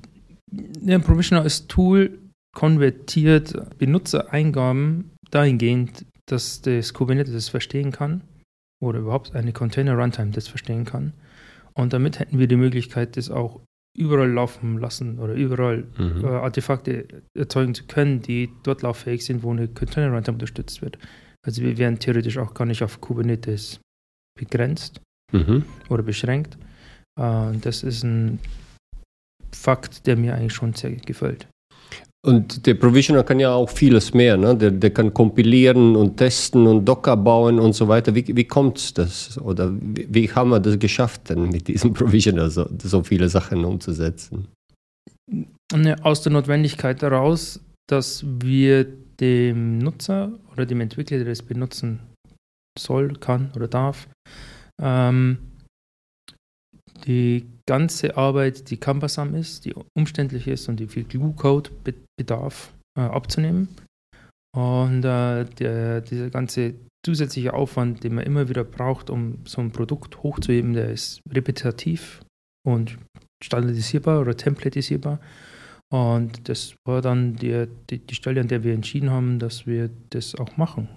der 0.50 0.98
Provisioner 0.98 1.42
als 1.42 1.66
Tool 1.66 2.18
konvertiert 2.54 3.78
Benutzereingaben 3.78 5.12
dahingehend, 5.30 6.04
dass 6.26 6.60
das 6.60 6.92
Kubernetes 6.92 7.48
verstehen 7.48 7.92
kann 7.92 8.22
oder 8.80 9.00
überhaupt 9.00 9.34
eine 9.34 9.52
Container 9.52 9.94
Runtime 9.96 10.30
das 10.30 10.48
verstehen 10.48 10.84
kann. 10.84 11.12
Und 11.74 11.92
damit 11.92 12.18
hätten 12.18 12.38
wir 12.38 12.46
die 12.48 12.56
Möglichkeit, 12.56 13.16
das 13.16 13.30
auch 13.30 13.60
überall 13.96 14.30
laufen 14.30 14.78
lassen 14.78 15.18
oder 15.18 15.34
überall 15.34 15.86
Mhm. 15.98 16.24
äh, 16.24 16.28
Artefakte 16.28 17.22
erzeugen 17.34 17.74
zu 17.74 17.84
können, 17.86 18.20
die 18.22 18.50
dort 18.62 18.82
lauffähig 18.82 19.24
sind, 19.24 19.42
wo 19.42 19.50
eine 19.50 19.66
Container 19.68 20.12
Runtime 20.12 20.34
unterstützt 20.36 20.82
wird. 20.82 20.98
Also 21.44 21.62
wir 21.62 21.78
wären 21.78 21.98
theoretisch 21.98 22.38
auch 22.38 22.54
gar 22.54 22.64
nicht 22.66 22.82
auf 22.82 23.00
Kubernetes 23.00 23.80
begrenzt 24.38 25.00
Mhm. 25.32 25.64
oder 25.88 26.02
beschränkt. 26.02 26.56
Äh, 27.18 27.52
das 27.60 27.82
ist 27.82 28.04
ein 28.04 28.38
Fakt, 29.52 30.06
der 30.06 30.16
mir 30.16 30.34
eigentlich 30.34 30.52
schon 30.54 30.74
sehr 30.74 30.92
gefällt. 30.92 31.48
Und 32.26 32.66
der 32.66 32.74
Provisioner 32.74 33.22
kann 33.22 33.38
ja 33.38 33.52
auch 33.52 33.70
vieles 33.70 34.12
mehr. 34.12 34.36
Ne? 34.36 34.56
Der, 34.56 34.72
der 34.72 34.90
kann 34.90 35.14
kompilieren 35.14 35.94
und 35.94 36.16
testen 36.16 36.66
und 36.66 36.84
Docker 36.84 37.16
bauen 37.16 37.60
und 37.60 37.74
so 37.74 37.86
weiter. 37.86 38.14
Wie, 38.14 38.36
wie 38.36 38.44
kommt 38.44 38.98
das? 38.98 39.38
Oder 39.38 39.72
wie, 39.80 40.08
wie 40.10 40.30
haben 40.30 40.50
wir 40.50 40.58
das 40.58 40.78
geschafft, 40.78 41.30
denn 41.30 41.48
mit 41.48 41.68
diesem 41.68 41.92
Provisioner 41.94 42.50
so, 42.50 42.68
so 42.82 43.04
viele 43.04 43.28
Sachen 43.28 43.64
umzusetzen? 43.64 44.48
Aus 46.02 46.22
der 46.22 46.32
Notwendigkeit 46.32 47.02
heraus, 47.02 47.60
dass 47.88 48.24
wir 48.26 48.84
dem 49.20 49.78
Nutzer 49.78 50.32
oder 50.52 50.66
dem 50.66 50.80
Entwickler, 50.80 51.18
der 51.18 51.26
das 51.26 51.42
benutzen 51.42 52.00
soll, 52.78 53.14
kann 53.14 53.52
oder 53.54 53.68
darf, 53.68 54.08
ähm, 54.80 55.38
die 57.06 57.46
ganze 57.68 58.16
Arbeit, 58.16 58.70
die 58.70 58.78
cumbersam 58.78 59.34
ist, 59.34 59.66
die 59.66 59.74
umständlich 59.94 60.48
ist 60.48 60.68
und 60.68 60.80
die 60.80 60.88
viel 60.88 61.04
Glue-Code 61.04 61.70
be 61.84 61.94
bedarf, 62.18 62.74
äh, 62.98 63.02
abzunehmen. 63.02 63.68
Und 64.56 65.04
äh, 65.04 65.44
der, 65.44 66.00
dieser 66.00 66.30
ganze 66.30 66.74
zusätzliche 67.04 67.52
Aufwand, 67.54 68.02
den 68.02 68.14
man 68.14 68.24
immer 68.24 68.48
wieder 68.48 68.64
braucht, 68.64 69.10
um 69.10 69.38
so 69.44 69.60
ein 69.60 69.70
Produkt 69.70 70.22
hochzuheben, 70.22 70.72
der 70.72 70.90
ist 70.90 71.20
repetitiv 71.30 72.22
und 72.66 72.98
standardisierbar 73.44 74.20
oder 74.20 74.36
templatisierbar. 74.36 75.20
Und 75.92 76.48
das 76.48 76.74
war 76.86 77.02
dann 77.02 77.36
die, 77.36 77.68
die, 77.90 77.98
die 77.98 78.14
Stelle, 78.14 78.40
an 78.40 78.48
der 78.48 78.64
wir 78.64 78.74
entschieden 78.74 79.10
haben, 79.10 79.38
dass 79.38 79.66
wir 79.66 79.90
das 80.10 80.34
auch 80.34 80.56
machen. 80.56 80.88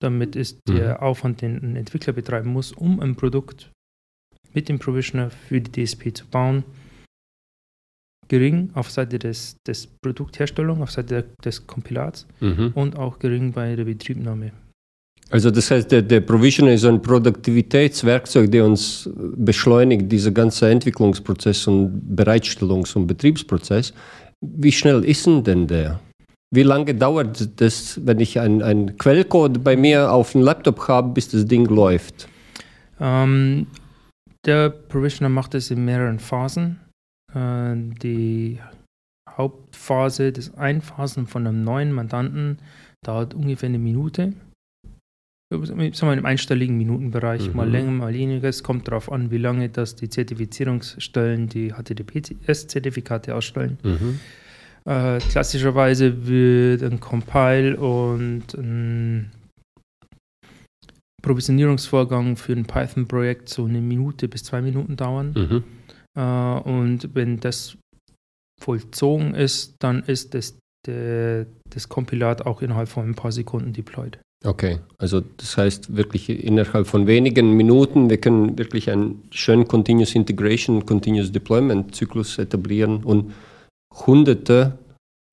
Damit 0.00 0.36
ist 0.36 0.60
der 0.68 1.02
Aufwand, 1.02 1.40
den 1.42 1.56
ein 1.62 1.76
Entwickler 1.76 2.12
betreiben 2.12 2.52
muss, 2.52 2.72
um 2.72 3.00
ein 3.00 3.16
Produkt 3.16 3.72
mit 4.54 4.68
dem 4.68 4.78
Provisioner 4.78 5.30
für 5.30 5.60
die 5.60 5.84
DSP 5.84 6.12
zu 6.14 6.26
bauen, 6.26 6.64
gering 8.28 8.70
auf 8.74 8.90
Seite 8.90 9.18
des, 9.18 9.56
des 9.66 9.86
Produktherstellung, 10.02 10.82
auf 10.82 10.90
Seite 10.90 11.08
der, 11.08 11.24
des 11.44 11.66
Kompilats 11.66 12.26
Mhm. 12.40 12.72
und 12.74 12.96
auch 12.96 13.18
gering 13.18 13.52
bei 13.52 13.74
der 13.74 13.84
Betriebnahme. 13.84 14.52
Also 15.30 15.50
das 15.50 15.70
heißt, 15.70 15.90
der, 15.92 16.02
der 16.02 16.20
Provisioner 16.20 16.72
ist 16.72 16.84
ein 16.86 17.02
Produktivitätswerkzeug, 17.02 18.50
der 18.50 18.64
uns 18.64 19.10
beschleunigt, 19.36 20.10
dieser 20.10 20.30
ganze 20.30 20.70
Entwicklungsprozess 20.70 21.66
und 21.66 22.16
Bereitstellungs- 22.16 22.96
und 22.96 23.06
Betriebsprozess. 23.06 23.92
Wie 24.40 24.72
schnell 24.72 25.04
ist 25.04 25.26
denn, 25.26 25.44
denn 25.44 25.66
der? 25.66 26.00
Wie 26.50 26.62
lange 26.62 26.94
dauert 26.94 27.60
das, 27.60 28.00
wenn 28.06 28.20
ich 28.20 28.40
einen 28.40 28.96
Quellcode 28.96 29.62
bei 29.62 29.76
mir 29.76 30.10
auf 30.10 30.32
dem 30.32 30.40
Laptop 30.40 30.88
habe, 30.88 31.12
bis 31.12 31.28
das 31.28 31.44
Ding 31.44 31.66
läuft? 31.66 32.26
Ähm, 32.98 33.66
der 34.48 34.70
Provisioner 34.70 35.28
macht 35.28 35.54
es 35.54 35.70
in 35.70 35.84
mehreren 35.84 36.18
Phasen. 36.18 36.80
Äh, 37.34 37.74
die 38.02 38.58
Hauptphase, 39.30 40.32
das 40.32 40.54
Einphasen 40.56 41.26
von 41.26 41.46
einem 41.46 41.62
neuen 41.62 41.92
Mandanten, 41.92 42.58
dauert 43.04 43.34
ungefähr 43.34 43.68
eine 43.68 43.78
Minute. 43.78 44.32
Sagen 45.50 45.78
wir 45.78 46.12
im 46.12 46.26
einstelligen 46.26 46.76
Minutenbereich, 46.76 47.48
Mhm. 47.48 47.56
mal 47.56 47.70
länger, 47.70 47.90
mal 47.92 48.12
weniger. 48.12 48.48
Es 48.48 48.62
kommt 48.62 48.88
darauf 48.88 49.10
an, 49.10 49.30
wie 49.30 49.38
lange 49.38 49.68
das 49.70 49.94
die 49.94 50.08
Zertifizierungsstellen 50.10 51.48
die 51.48 51.72
HTTPS-Zertifikate 51.72 53.34
ausstellen. 53.34 53.78
Äh, 54.84 55.18
klassischerweise 55.18 56.26
wird 56.26 56.82
ein 56.82 57.00
Compile 57.00 57.76
und 57.78 58.54
ein 58.54 59.30
Provisionierungsvorgang 61.22 62.36
für 62.36 62.52
ein 62.52 62.64
Python-Projekt 62.64 63.48
so 63.48 63.64
eine 63.64 63.80
Minute 63.80 64.28
bis 64.28 64.44
zwei 64.44 64.62
Minuten 64.62 64.96
dauern. 64.96 65.34
Mhm. 65.36 65.64
Äh, 66.14 66.60
und 66.68 67.14
wenn 67.14 67.40
das 67.40 67.76
vollzogen 68.60 69.34
ist, 69.34 69.74
dann 69.78 70.02
ist 70.04 70.34
das, 70.34 70.58
der, 70.86 71.46
das 71.70 71.88
Kompilat 71.88 72.46
auch 72.46 72.62
innerhalb 72.62 72.88
von 72.88 73.08
ein 73.08 73.14
paar 73.14 73.32
Sekunden 73.32 73.72
deployed. 73.72 74.18
Okay, 74.44 74.78
also 74.98 75.20
das 75.20 75.56
heißt 75.56 75.96
wirklich 75.96 76.30
innerhalb 76.30 76.86
von 76.86 77.08
wenigen 77.08 77.56
Minuten, 77.56 78.08
wir 78.08 78.18
können 78.18 78.56
wirklich 78.56 78.88
einen 78.88 79.24
schönen 79.30 79.66
Continuous 79.66 80.14
Integration, 80.14 80.86
Continuous 80.86 81.32
Deployment 81.32 81.94
Zyklus 81.94 82.38
etablieren 82.38 83.02
und 83.02 83.32
hunderte, 84.06 84.78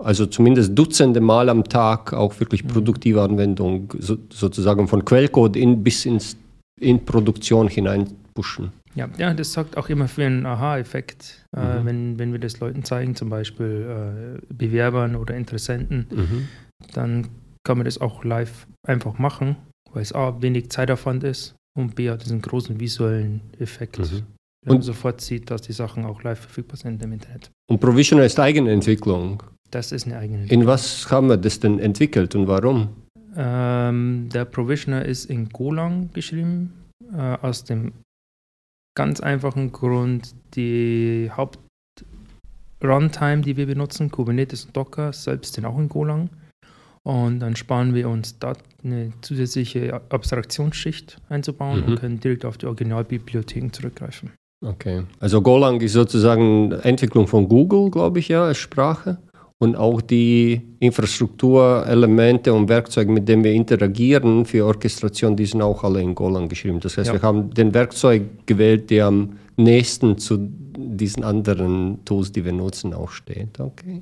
also 0.03 0.25
zumindest 0.25 0.77
Dutzende 0.77 1.21
Mal 1.21 1.49
am 1.49 1.63
Tag 1.63 2.13
auch 2.13 2.39
wirklich 2.39 2.63
Mhm. 2.63 2.67
produktive 2.69 3.21
Anwendung 3.21 3.93
so, 3.99 4.17
sozusagen 4.29 4.87
von 4.87 5.03
Quellcode 5.05 5.55
in, 5.55 5.83
bis 5.83 6.05
ins, 6.05 6.37
in 6.79 7.03
Produktion 7.05 7.67
hinein 7.67 8.07
pushen. 8.33 8.71
Ja, 8.95 9.09
ja, 9.17 9.33
das 9.33 9.51
sorgt 9.53 9.77
auch 9.77 9.89
immer 9.89 10.07
für 10.07 10.25
einen 10.25 10.45
Aha-Effekt, 10.45 11.45
äh, 11.55 11.79
Mhm. 11.81 11.85
wenn, 11.85 12.19
wenn 12.19 12.31
wir 12.31 12.39
das 12.39 12.59
Leuten 12.59 12.83
zeigen, 12.83 13.15
zum 13.15 13.29
Beispiel 13.29 14.39
äh, 14.41 14.53
Bewerbern 14.53 15.15
oder 15.15 15.35
Interessenten, 15.35 16.07
Mhm. 16.11 16.47
dann 16.93 17.27
kann 17.65 17.77
man 17.77 17.85
das 17.85 17.99
auch 17.99 18.23
live 18.23 18.67
einfach 18.87 19.17
machen, 19.17 19.55
weil 19.91 20.01
es 20.03 20.13
A, 20.13 20.41
wenig 20.41 20.69
Zeitaufwand 20.69 21.23
ist 21.23 21.55
und 21.77 21.95
B, 21.95 22.09
hat 22.09 22.23
diesen 22.23 22.41
großen 22.41 22.79
visuellen 22.79 23.41
Effekt. 23.59 23.97
Mhm. 23.99 24.03
Wenn 24.63 24.71
Und- 24.71 24.77
man 24.77 24.81
sofort 24.81 25.21
sieht, 25.21 25.49
dass 25.51 25.61
die 25.61 25.73
Sachen 25.73 26.05
auch 26.05 26.23
live 26.23 26.39
verfügbar 26.39 26.77
sind 26.77 27.01
im 27.03 27.11
Internet. 27.13 27.49
Und 27.69 27.79
Provisional 27.79 28.25
ist 28.25 28.39
eigene 28.39 28.71
Entwicklung. 28.71 29.43
Das 29.75 29.91
ist 29.91 30.07
eine 30.07 30.17
eigene 30.17 30.47
In 30.47 30.65
was 30.65 31.11
haben 31.11 31.27
wir 31.27 31.35
das 31.35 31.59
denn 31.59 31.79
entwickelt 31.79 32.33
und 32.33 32.47
warum? 32.47 32.87
Ähm, 33.35 34.29
der 34.33 34.45
Provisioner 34.45 35.03
ist 35.03 35.25
in 35.25 35.49
Golang 35.49 36.09
geschrieben, 36.13 36.71
äh, 37.13 37.35
aus 37.41 37.65
dem 37.65 37.91
ganz 38.97 39.19
einfachen 39.19 39.73
Grund, 39.73 40.33
die 40.55 41.29
Haupt-Runtime, 41.35 43.41
die 43.41 43.57
wir 43.57 43.65
benutzen, 43.65 44.09
Kubernetes 44.09 44.63
und 44.63 44.77
Docker, 44.77 45.11
selbst 45.11 45.55
sind 45.55 45.65
auch 45.65 45.77
in 45.77 45.89
Golang. 45.89 46.29
Und 47.03 47.41
dann 47.41 47.57
sparen 47.57 47.93
wir 47.93 48.07
uns 48.07 48.39
da 48.39 48.53
eine 48.81 49.11
zusätzliche 49.21 49.93
Abstraktionsschicht 50.09 51.17
einzubauen 51.27 51.81
Mhm. 51.81 51.85
und 51.85 51.99
können 51.99 52.19
direkt 52.21 52.45
auf 52.45 52.57
die 52.57 52.67
Originalbibliotheken 52.67 53.73
zurückgreifen. 53.73 54.31
Okay. 54.65 55.03
Also 55.19 55.41
Golang 55.41 55.81
ist 55.81 55.91
sozusagen 55.91 56.71
Entwicklung 56.71 57.27
von 57.27 57.49
Google, 57.49 57.91
glaube 57.91 58.19
ich, 58.19 58.29
ja, 58.29 58.45
als 58.45 58.57
Sprache. 58.57 59.17
Und 59.57 59.77
auch 59.77 60.01
die 60.01 60.61
Infrastrukturelemente 60.79 62.53
und 62.53 62.67
Werkzeuge, 62.67 63.09
mit 63.11 63.27
denen 63.29 63.43
wir 63.43 63.53
interagieren 63.53 64.45
für 64.45 64.65
Orchestration, 64.65 65.35
die 65.37 65.45
sind 65.45 65.61
auch 65.61 65.83
alle 65.83 66.01
in 66.01 66.13
Golang 66.13 66.49
geschrieben. 66.49 66.79
Das 66.81 66.97
heißt, 66.97 67.07
Ja. 67.07 67.13
wir 67.13 67.21
haben 67.21 67.53
den 67.53 67.73
Werkzeug 67.73 68.23
gewählt, 68.45 68.89
der 68.89 69.05
am 69.07 69.37
nächsten 69.55 70.17
zu 70.17 70.37
diesen 70.77 71.23
anderen 71.23 72.03
Tools, 72.03 72.33
die 72.33 72.43
wir 72.43 72.51
nutzen, 72.51 72.93
auch 72.93 73.11
steht. 73.11 73.57
Okay. 73.59 74.01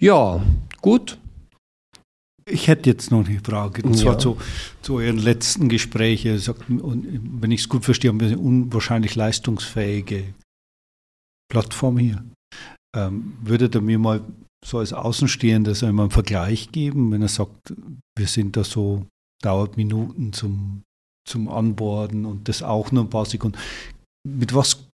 Ja, 0.00 0.42
gut. 0.82 1.18
Ich 2.48 2.66
hätte 2.68 2.90
jetzt 2.90 3.10
noch 3.12 3.26
eine 3.26 3.40
Frage, 3.40 3.82
und 3.82 3.94
zwar 3.94 4.14
Ja. 4.14 4.18
zu, 4.18 4.36
zu 4.82 4.94
euren 4.96 5.18
letzten 5.18 5.68
Gesprächen. 5.68 6.40
Wenn 6.68 7.50
ich 7.52 7.60
es 7.60 7.68
gut 7.68 7.84
verstehe, 7.84 8.10
haben 8.10 8.20
wir 8.20 8.26
eine 8.28 8.38
unwahrscheinlich 8.38 9.14
leistungsfähige 9.14 10.24
Plattform 11.48 11.98
hier. 11.98 12.24
Ähm, 12.96 13.36
würdet 13.42 13.74
ihr 13.74 13.80
mir 13.82 13.98
mal 13.98 14.22
so 14.64 14.78
als 14.78 14.92
Außenstehender 14.92 15.74
so 15.74 15.86
einmal 15.86 16.04
einen 16.04 16.10
Vergleich 16.10 16.72
geben, 16.72 17.12
wenn 17.12 17.22
er 17.22 17.28
sagt, 17.28 17.74
wir 18.16 18.26
sind 18.26 18.56
da 18.56 18.64
so, 18.64 19.06
dauert 19.42 19.76
Minuten 19.76 20.32
zum, 20.32 20.82
zum 21.28 21.48
Anborden 21.48 22.24
und 22.24 22.48
das 22.48 22.62
auch 22.62 22.90
nur 22.90 23.04
ein 23.04 23.10
paar 23.10 23.26
Sekunden. 23.26 23.58
Mit 24.26 24.54
was 24.54 24.88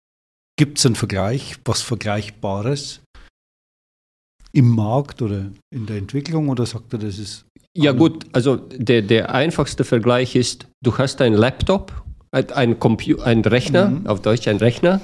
gibt 0.58 0.78
es 0.78 0.86
einen 0.86 0.94
Vergleich, 0.94 1.56
was 1.64 1.82
Vergleichbares 1.82 3.00
im 4.52 4.68
Markt 4.74 5.20
oder 5.20 5.50
in 5.74 5.86
der 5.86 5.98
Entwicklung 5.98 6.48
oder 6.48 6.64
sagt 6.66 6.92
er, 6.94 6.98
das 7.00 7.18
ist 7.18 7.44
Ja 7.76 7.92
gut, 7.92 8.26
also 8.32 8.56
der, 8.56 9.02
der 9.02 9.34
einfachste 9.34 9.84
Vergleich 9.84 10.34
ist, 10.36 10.66
du 10.82 10.96
hast 10.96 11.20
einen 11.20 11.36
Laptop, 11.36 11.92
ein, 12.30 12.50
ein, 12.52 12.78
Compu 12.78 13.20
ein 13.20 13.40
Rechner, 13.42 13.90
Mhm. 13.90 14.06
auf 14.06 14.22
Deutsch 14.22 14.48
ein 14.48 14.56
Rechner, 14.56 15.00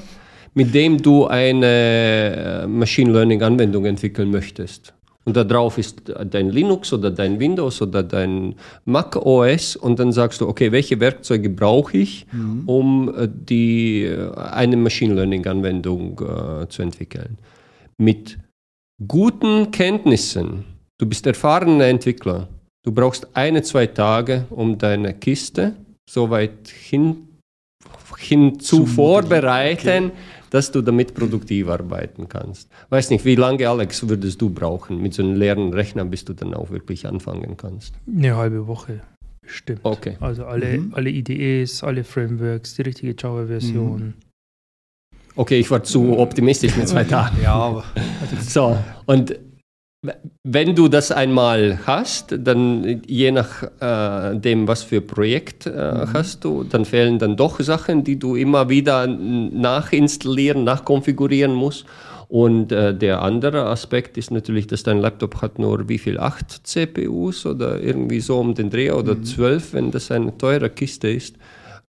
mit 0.54 0.74
dem 0.74 1.02
du 1.02 1.26
eine 1.26 2.62
äh, 2.62 2.66
Machine 2.66 3.12
Learning 3.12 3.42
Anwendung 3.42 3.84
entwickeln 3.84 4.30
möchtest. 4.30 4.94
Und 5.24 5.36
da 5.36 5.44
drauf 5.44 5.78
ist 5.78 6.12
dein 6.30 6.50
Linux 6.50 6.92
oder 6.92 7.10
dein 7.10 7.40
Windows 7.40 7.80
oder 7.80 8.02
dein 8.02 8.56
Mac 8.84 9.16
OS 9.16 9.74
und 9.74 9.98
dann 9.98 10.12
sagst 10.12 10.40
du, 10.40 10.48
okay, 10.48 10.70
welche 10.70 11.00
Werkzeuge 11.00 11.48
brauche 11.48 11.96
ich, 11.96 12.26
um 12.66 13.12
äh, 13.16 13.28
die, 13.28 14.02
äh, 14.02 14.34
eine 14.34 14.76
Machine 14.76 15.14
Learning 15.14 15.46
Anwendung 15.46 16.20
äh, 16.20 16.68
zu 16.68 16.82
entwickeln. 16.82 17.38
Mit 17.96 18.38
guten 19.06 19.70
Kenntnissen, 19.70 20.64
du 20.98 21.06
bist 21.06 21.26
erfahrener 21.26 21.86
Entwickler, 21.86 22.48
du 22.84 22.92
brauchst 22.92 23.34
eine, 23.34 23.62
zwei 23.62 23.86
Tage, 23.86 24.44
um 24.50 24.76
deine 24.76 25.14
Kiste 25.14 25.74
so 26.08 26.28
weit 26.28 26.68
hin, 26.68 27.28
hin 28.18 28.60
zu 28.60 28.80
Zu 28.80 28.86
vorbereiten, 28.86 30.12
dass 30.54 30.70
du 30.70 30.82
damit 30.82 31.14
produktiv 31.14 31.66
arbeiten 31.68 32.28
kannst. 32.28 32.70
Weiß 32.88 33.10
nicht, 33.10 33.24
wie 33.24 33.34
lange, 33.34 33.68
Alex, 33.68 34.08
würdest 34.08 34.40
du 34.40 34.50
brauchen 34.50 35.02
mit 35.02 35.12
so 35.12 35.24
einem 35.24 35.34
leeren 35.34 35.72
Rechner, 35.74 36.04
bis 36.04 36.24
du 36.24 36.32
dann 36.32 36.54
auch 36.54 36.70
wirklich 36.70 37.08
anfangen 37.08 37.56
kannst? 37.56 37.94
Eine 38.06 38.36
halbe 38.36 38.68
Woche, 38.68 39.00
bestimmt. 39.42 39.80
Okay. 39.82 40.16
Also 40.20 40.44
alle, 40.44 40.78
Mhm. 40.78 40.94
alle 40.94 41.10
IDEs, 41.10 41.82
alle 41.82 42.04
Frameworks, 42.04 42.76
die 42.76 42.82
richtige 42.82 43.16
Java-Version. 43.18 44.14
Okay, 45.34 45.58
ich 45.58 45.68
war 45.72 45.82
zu 45.82 46.16
optimistisch 46.20 46.76
mit 46.76 46.86
zwei 46.86 47.02
Tagen. 47.16 47.36
Ja, 47.42 47.54
aber 47.54 47.84
So, 48.40 48.78
und 49.06 49.34
wenn 50.42 50.74
du 50.74 50.88
das 50.88 51.10
einmal 51.10 51.78
hast, 51.86 52.34
dann 52.38 53.02
je 53.06 53.30
nach 53.30 53.62
äh, 53.80 54.38
dem, 54.38 54.68
was 54.68 54.82
für 54.82 55.00
Projekt 55.00 55.66
äh, 55.66 56.06
hast 56.12 56.44
du, 56.44 56.64
dann 56.64 56.84
fehlen 56.84 57.18
dann 57.18 57.36
doch 57.36 57.60
Sachen, 57.60 58.04
die 58.04 58.18
du 58.18 58.36
immer 58.36 58.68
wieder 58.68 59.06
nachinstallieren, 59.06 60.64
nachkonfigurieren 60.64 61.54
musst. 61.54 61.86
Und 62.28 62.72
äh, 62.72 62.94
der 62.94 63.22
andere 63.22 63.66
Aspekt 63.66 64.16
ist 64.18 64.30
natürlich, 64.30 64.66
dass 64.66 64.82
dein 64.82 64.98
Laptop 64.98 65.40
hat 65.40 65.58
nur 65.58 65.88
wie 65.88 65.98
viel? 65.98 66.18
Acht 66.18 66.66
CPUs 66.66 67.46
oder 67.46 67.80
irgendwie 67.80 68.20
so 68.20 68.40
um 68.40 68.54
den 68.54 68.70
Dreh 68.70 68.90
oder 68.90 69.22
zwölf, 69.22 69.72
wenn 69.72 69.90
das 69.90 70.10
eine 70.10 70.36
teure 70.36 70.70
Kiste 70.70 71.08
ist. 71.08 71.36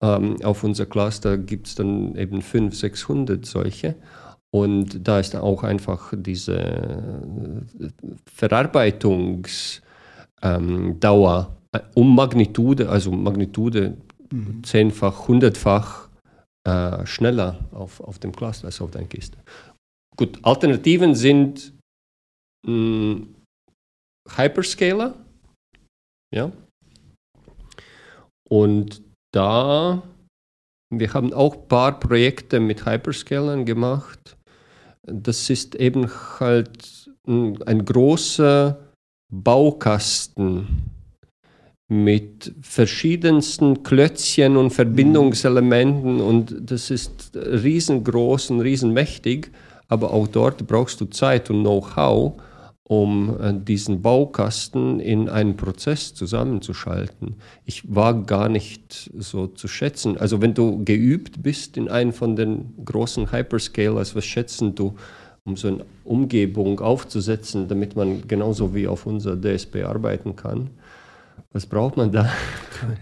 Ähm, 0.01 0.37
auf 0.42 0.64
unser 0.64 0.87
Cluster 0.87 1.38
gibt 1.38 1.68
es 1.68 1.75
dann 1.77 2.16
eben 2.16 2.42
500, 2.42 2.75
600 2.75 3.46
solche. 3.46 3.94
Und 4.55 5.09
da 5.09 5.19
ist 5.19 5.35
auch 5.35 5.62
einfach 5.62 6.12
diese 6.15 6.57
äh, 6.57 7.88
Verarbeitungsdauer 8.31 9.81
ähm, 10.43 10.99
äh, 11.73 11.81
um 11.95 12.15
Magnitude, 12.15 12.88
also 12.88 13.11
Magnitude 13.12 13.97
zehnfach, 14.62 15.29
hundertfach 15.29 16.09
äh, 16.67 17.05
schneller 17.07 17.59
auf, 17.73 18.01
auf 18.01 18.19
dem 18.19 18.33
Cluster 18.33 18.67
als 18.67 18.81
auf 18.81 18.91
deiner 18.91 19.09
Kiste. 19.09 19.38
Gut, 20.17 20.38
Alternativen 20.43 21.15
sind 21.15 21.73
mh, 22.67 23.27
Hyperscaler. 24.37 25.15
Ja. 26.35 26.53
Und 28.49 29.03
da, 29.35 30.03
wir 30.91 31.15
haben 31.15 31.33
auch 31.33 31.57
ein 31.57 31.69
paar 31.69 31.99
Projekte 31.99 32.61
mit 32.61 32.87
Hyperscalern 32.87 33.65
gemacht. 33.65 34.37
Das 35.05 35.51
ist 35.51 35.75
eben 35.75 36.11
halt 36.38 37.11
ein, 37.27 37.61
ein 37.62 37.85
großer 37.85 38.79
Baukasten 39.33 40.67
mit 41.88 42.55
verschiedensten 42.62 43.83
Klötzchen 43.83 44.57
und 44.57 44.71
Verbindungselementen 44.71 46.21
und 46.21 46.55
das 46.59 46.91
ist 46.91 47.33
riesengroß 47.35 48.51
und 48.51 48.61
riesenmächtig, 48.61 49.51
aber 49.88 50.12
auch 50.12 50.27
dort 50.27 50.67
brauchst 50.67 51.01
du 51.01 51.07
Zeit 51.07 51.51
und 51.51 51.61
Know-how, 51.62 52.41
um 52.92 53.40
äh, 53.40 53.55
diesen 53.55 54.02
Baukasten 54.02 55.00
in 55.00 55.31
einen 55.31 55.57
Prozess 55.57 56.12
zusammenzuschalten. 56.12 57.37
Ich 57.64 57.94
war 57.94 58.12
gar 58.22 58.50
nicht 58.50 59.11
so 59.16 59.46
zu 59.46 59.66
schätzen. 59.66 60.18
Also 60.18 60.42
wenn 60.42 60.52
du 60.52 60.85
geübt 60.85 61.42
bist 61.42 61.78
in 61.78 61.88
einem 61.88 62.12
von 62.12 62.37
den 62.37 62.74
großen 62.85 63.33
Hyperscalers, 63.33 64.14
was 64.14 64.26
schätzen 64.26 64.74
du, 64.74 64.94
um 65.44 65.57
so 65.57 65.68
eine 65.68 65.87
Umgebung 66.05 66.81
aufzusetzen, 66.81 67.66
damit 67.66 67.96
man 67.96 68.28
genauso 68.28 68.74
wie 68.74 68.87
auf 68.87 69.07
unserer 69.07 69.40
DSP 69.40 69.85
arbeiten 69.85 70.37
kann? 70.37 70.68
Was 71.52 71.64
braucht 71.64 71.96
man 71.96 72.12
da? 72.12 72.31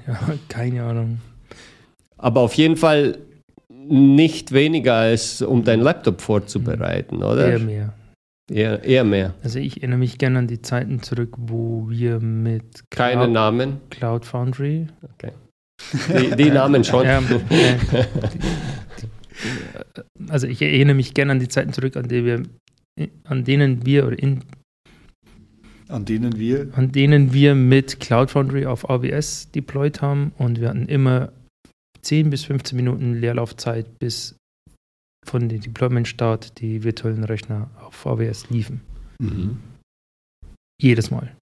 Ja, 0.06 0.20
keine 0.48 0.84
Ahnung. 0.84 1.18
Aber 2.16 2.42
auf 2.42 2.54
jeden 2.54 2.76
Fall 2.76 3.18
nicht 3.88 4.52
weniger 4.52 4.94
als 4.94 5.42
um 5.42 5.64
dein 5.64 5.80
Laptop 5.80 6.20
vorzubereiten, 6.20 7.24
oder? 7.24 7.48
Eher 7.48 7.58
mehr. 7.58 7.92
Eher, 8.50 8.82
eher 8.82 9.04
mehr. 9.04 9.34
Also 9.44 9.60
ich 9.60 9.76
erinnere 9.76 9.98
mich 9.98 10.18
gerne 10.18 10.40
an 10.40 10.46
die 10.48 10.60
Zeiten 10.60 11.02
zurück, 11.02 11.34
wo 11.38 11.88
wir 11.88 12.18
mit 12.18 12.82
Keine 12.90 13.22
Cloud, 13.22 13.32
Namen. 13.32 13.80
Cloud 13.90 14.24
Foundry 14.26 14.88
Die, 16.08 16.36
die 16.36 16.50
Namen 16.50 16.82
schon. 16.84 17.06
Ja, 17.06 17.20
äh, 17.20 18.04
also 20.28 20.46
ich 20.46 20.60
erinnere 20.60 20.96
mich 20.96 21.14
gerne 21.14 21.32
an 21.32 21.38
die 21.38 21.48
Zeiten 21.48 21.72
zurück, 21.72 21.96
an, 21.96 22.08
die 22.08 22.24
wir, 22.24 22.42
an 23.24 23.44
denen 23.44 23.86
wir 23.86 24.06
oder 24.06 24.18
in, 24.18 24.42
An 25.88 26.04
denen 26.04 26.38
wir? 26.38 26.68
An 26.74 26.92
denen 26.92 27.32
wir 27.32 27.54
mit 27.54 28.00
Cloud 28.00 28.30
Foundry 28.30 28.66
auf 28.66 28.90
AWS 28.90 29.50
deployed 29.52 30.02
haben 30.02 30.32
und 30.38 30.60
wir 30.60 30.68
hatten 30.68 30.86
immer 30.86 31.32
10 32.02 32.30
bis 32.30 32.44
15 32.44 32.76
Minuten 32.76 33.14
Leerlaufzeit, 33.14 33.98
bis 33.98 34.36
von 35.30 35.48
dem 35.48 35.60
Deployment-Start 35.60 36.60
die 36.60 36.82
virtuellen 36.82 37.24
Rechner 37.24 37.70
auf 37.80 38.04
AWS 38.06 38.50
liefen. 38.50 38.80
Mhm. 39.20 39.58
Jedes 40.80 41.10
Mal. 41.10 41.36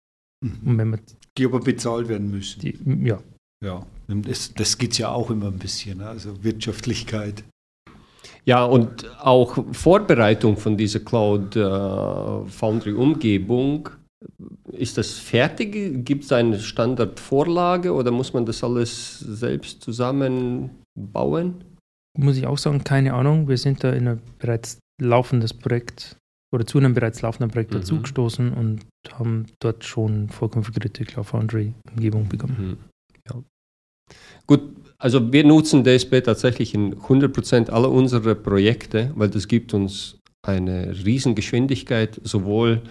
Mhm. 0.45 0.99
die 1.37 1.45
aber 1.47 1.61
bezahlt 1.61 2.09
werden 2.09 2.31
müssen. 2.31 2.61
Die, 2.61 2.79
ja. 3.05 3.21
Ja, 3.65 3.85
das, 4.07 4.55
das 4.55 4.79
geht 4.79 4.99
ja 4.99 5.09
auch 5.09 5.31
immer 5.31 5.49
ein 5.49 5.59
bisschen, 5.59 5.99
ne? 5.99 6.09
also 6.09 6.45
Wirtschaftlichkeit. 6.45 7.43
Ja, 8.45 8.65
und 8.65 9.05
auch 9.21 9.59
Vorbereitung 9.73 10.57
von 10.57 10.77
dieser 10.77 11.01
Cloud 11.01 11.57
äh, 11.57 12.49
Foundry 12.49 12.93
Umgebung. 12.93 13.89
Ist 14.73 14.97
das 14.97 15.13
fertig? 15.13 16.05
Gibt 16.05 16.25
es 16.25 16.33
eine 16.33 16.59
Standardvorlage 16.59 17.93
oder 17.93 18.11
muss 18.11 18.33
man 18.33 18.47
das 18.47 18.63
alles 18.63 19.19
selbst 19.19 19.83
zusammenbauen? 19.83 21.65
Muss 22.19 22.37
ich 22.37 22.47
auch 22.47 22.59
sagen, 22.59 22.83
keine 22.83 23.15
Ahnung. 23.15 23.49
Wir 23.49 23.57
sind 23.57 23.85
da 23.85 23.93
in 23.93 24.09
ein 24.09 24.21
bereits 24.39 24.79
laufendes 25.01 25.55
Projekt 25.55 26.17
oder 26.53 26.67
zu 26.67 26.79
einem 26.79 26.95
bereits 26.95 27.23
laufenden 27.23 27.51
Projekt 27.51 27.73
mhm. 27.73 27.77
dazugestoßen 27.77 28.53
und 28.53 28.81
haben 29.13 29.47
dort 29.61 29.85
schon 29.85 30.29
vorkonfigurierte 30.29 31.05
Cloud 31.05 31.27
Foundry 31.27 31.75
Umgebung 31.95 32.29
bekommen. 32.29 32.57
Mhm. 32.59 32.77
Ja. 33.31 33.43
Gut, 34.47 34.63
also 34.99 35.33
wir 35.33 35.45
nutzen 35.45 35.85
DSP 35.85 36.25
tatsächlich 36.25 36.75
in 36.75 36.97
100% 36.97 37.71
aller 37.71 37.91
unserer 37.91 38.35
Projekte, 38.35 39.13
weil 39.15 39.29
das 39.29 39.47
gibt 39.47 39.73
uns 39.73 40.19
eine 40.43 40.93
Riesengeschwindigkeit, 41.05 42.21
sowohl 42.25 42.83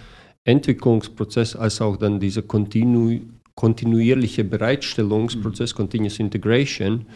Entwicklungsprozess 0.46 1.56
als 1.58 1.82
auch 1.82 1.98
dann 1.98 2.20
dieser 2.20 2.44
kontinu 2.44 3.20
kontinuierliche 3.56 4.44
Bereitstellungsprozess, 4.44 5.74
mhm. 5.74 5.78
Continuous 5.78 6.20
Integration. 6.20 7.08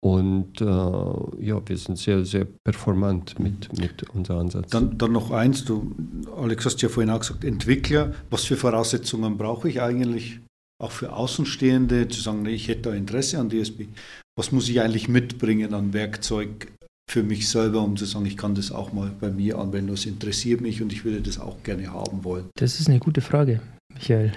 Und 0.00 0.60
äh, 0.60 0.64
ja, 0.64 1.60
wir 1.66 1.76
sind 1.76 1.98
sehr, 1.98 2.24
sehr 2.24 2.44
performant 2.44 3.38
mit, 3.40 3.76
mit 3.78 4.08
unserem 4.10 4.40
Ansatz. 4.40 4.70
Dann, 4.70 4.96
dann 4.96 5.12
noch 5.12 5.32
eins, 5.32 5.64
du, 5.64 5.92
Alex, 6.36 6.66
hast 6.66 6.82
ja 6.82 6.88
vorhin 6.88 7.10
auch 7.10 7.20
gesagt, 7.20 7.44
Entwickler, 7.44 8.12
was 8.30 8.44
für 8.44 8.56
Voraussetzungen 8.56 9.36
brauche 9.36 9.68
ich 9.68 9.82
eigentlich 9.82 10.40
auch 10.80 10.92
für 10.92 11.12
Außenstehende, 11.12 12.06
zu 12.06 12.20
sagen, 12.20 12.46
ich 12.46 12.68
hätte 12.68 12.90
da 12.90 12.94
Interesse 12.94 13.38
an 13.38 13.50
DSP. 13.50 13.88
Was 14.36 14.52
muss 14.52 14.68
ich 14.68 14.80
eigentlich 14.80 15.08
mitbringen 15.08 15.74
an 15.74 15.92
Werkzeug 15.92 16.72
für 17.10 17.24
mich 17.24 17.48
selber, 17.48 17.82
um 17.82 17.96
zu 17.96 18.04
sagen, 18.04 18.26
ich 18.26 18.36
kann 18.36 18.54
das 18.54 18.70
auch 18.70 18.92
mal 18.92 19.10
bei 19.20 19.30
mir 19.30 19.58
anwenden, 19.58 19.90
das 19.90 20.06
interessiert 20.06 20.60
mich 20.60 20.80
und 20.80 20.92
ich 20.92 21.04
würde 21.04 21.20
das 21.20 21.40
auch 21.40 21.60
gerne 21.64 21.92
haben 21.92 22.22
wollen? 22.22 22.44
Das 22.56 22.78
ist 22.78 22.88
eine 22.88 23.00
gute 23.00 23.20
Frage, 23.20 23.60
Michael. 23.92 24.32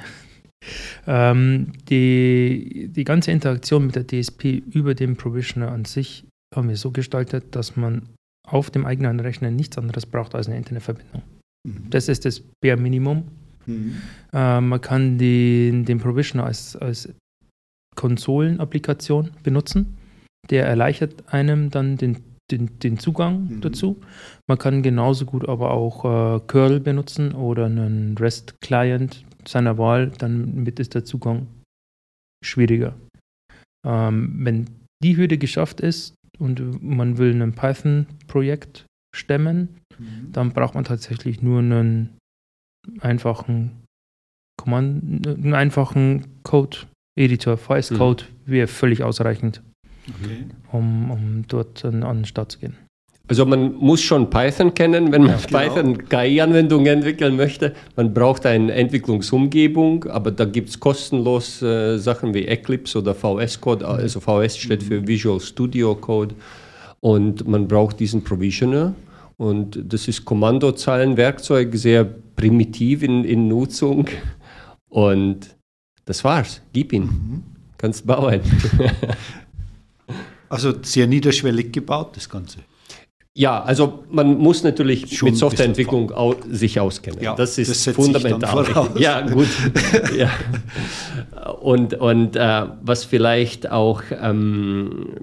Ähm, 1.08 1.72
die, 1.90 2.90
die 2.92 3.04
ganze 3.04 3.32
Interaktion 3.32 3.88
mit 3.88 3.96
der 3.96 4.06
DSP 4.06 4.62
über 4.72 4.94
den 4.94 5.16
Provisioner 5.16 5.72
an 5.72 5.86
sich 5.86 6.26
haben 6.56 6.70
wir 6.70 6.78
so 6.78 6.92
gestaltet, 6.92 7.56
dass 7.56 7.76
man 7.76 8.10
auf 8.48 8.70
dem 8.70 8.86
eigenen 8.86 9.20
Rechner 9.20 9.52
nichts 9.52 9.78
anderes 9.78 10.06
braucht 10.06 10.36
als 10.36 10.48
eine 10.48 10.58
Internetverbindung. 10.58 11.22
Mhm. 11.68 11.90
Das 11.90 12.08
ist 12.08 12.26
das 12.26 12.44
Bare 12.62 12.78
Minimum. 12.78 13.24
Mhm. 13.66 14.02
Äh, 14.34 14.62
man 14.62 14.82
kann 14.82 15.18
den, 15.18 15.86
den 15.86 16.00
Provisioner 16.00 16.46
als, 16.46 16.76
als 16.76 17.10
Konsolenapplikation 17.96 19.32
benutzen. 19.44 19.98
Der 20.50 20.66
erleichtert 20.66 21.32
einem 21.34 21.70
dann 21.70 21.98
den, 21.98 22.18
den, 22.52 22.80
den 22.80 22.98
Zugang 22.98 23.48
mhm. 23.48 23.62
dazu. 23.62 24.02
Man 24.48 24.58
kann 24.58 24.82
genauso 24.82 25.26
gut 25.26 25.48
aber 25.48 25.72
auch 25.72 26.06
äh, 26.06 26.40
Curl 26.48 26.80
benutzen 26.80 27.34
oder 27.34 27.66
einen 27.66 28.18
REST-Client 28.18 29.24
seiner 29.48 29.78
Wahl, 29.78 30.12
dann 30.18 30.66
ist 30.66 30.94
der 30.94 31.06
Zugang 31.06 31.48
schwieriger. 32.44 32.96
Ähm, 33.86 34.36
wenn 34.40 34.70
die 35.04 35.18
Hürde 35.18 35.38
geschafft 35.38 35.82
ist 35.82 36.16
und 36.40 36.82
man 36.84 37.18
will 37.18 37.42
ein 37.42 37.54
Python-Projekt 37.54 38.86
stemmen, 39.16 39.80
mhm. 39.98 40.32
dann 40.32 40.52
braucht 40.52 40.76
man 40.76 40.84
tatsächlich 40.84 41.42
nur 41.42 41.60
einen 41.60 42.18
einfachen 43.00 43.84
Command, 44.60 45.28
einen 45.28 45.54
einfachen 45.54 46.26
Code-Editor, 46.44 47.58
VS 47.58 47.90
Code 47.90 48.24
mhm. 48.24 48.52
wäre 48.52 48.68
völlig 48.68 49.04
ausreichend, 49.04 49.62
okay. 50.08 50.46
um, 50.72 51.12
um 51.12 51.48
dort 51.48 51.84
an, 51.84 52.04
an 52.04 52.18
den 52.18 52.26
Start 52.26 52.52
zu 52.52 52.60
gehen. 52.60 52.78
Also 53.32 53.46
man 53.46 53.76
muss 53.76 54.02
schon 54.02 54.30
Python 54.30 54.74
kennen, 54.74 55.14
wenn 55.14 55.22
man 55.22 55.40
ja, 55.40 55.48
genau. 55.48 55.60
Python 55.60 56.10
KI-Anwendungen 56.10 56.98
entwickeln 56.98 57.38
möchte. 57.38 57.74
Man 57.96 58.14
braucht 58.14 58.46
eine 58.46 58.74
Entwicklungsumgebung, 58.74 60.04
aber 60.10 60.32
da 60.32 60.44
gibt 60.44 60.68
es 60.68 60.78
kostenlos 60.78 61.62
äh, 61.62 61.98
Sachen 61.98 62.34
wie 62.34 62.46
Eclipse 62.46 62.98
oder 63.00 63.16
VS 63.16 63.62
Code. 63.62 63.86
Mhm. 63.86 63.92
Also 63.92 64.20
VS 64.20 64.58
steht 64.58 64.84
für 64.84 65.08
Visual 65.08 65.40
Studio 65.40 65.96
Code. 65.96 66.36
Und 67.00 67.48
man 67.48 67.70
braucht 67.70 68.02
diesen 68.02 68.22
Provisioner. 68.22 68.96
Und 69.38 69.80
das 69.82 70.10
ist 70.10 70.26
Kommandozeilenwerkzeug, 70.26 71.74
sehr 71.76 72.04
primitiv 72.36 73.02
in, 73.02 73.24
in 73.24 73.48
Nutzung. 73.48 74.10
Und 74.90 75.56
das 76.04 76.22
war's. 76.26 76.62
Gib 76.74 76.92
ihn. 76.92 77.04
Mhm. 77.04 77.44
Kannst 77.78 78.06
bauen. 78.06 78.42
also 80.50 80.74
sehr 80.82 81.08
niederschwellig 81.08 81.72
gebaut, 81.72 82.18
das 82.18 82.28
Ganze. 82.28 82.58
Ja, 83.34 83.64
also 83.64 84.04
man 84.10 84.38
muss 84.40 84.64
natürlich 84.64 85.16
Schon 85.16 85.30
mit 85.30 85.38
Softwareentwicklung 85.38 86.12
au 86.12 86.36
sich 86.50 86.82
auskennen. 86.82 87.24
Ja, 87.24 87.34
das 87.34 87.58
ist 87.58 87.88
das 87.88 87.96
fundamental. 87.96 88.66
Ja, 89.00 89.22
gut. 89.22 89.48
ja. 90.18 90.30
Und, 91.62 91.94
und 91.94 92.36
äh, 92.36 92.64
was 92.82 93.06
vielleicht 93.06 93.72
auch, 93.72 94.04
ähm, 94.22 95.16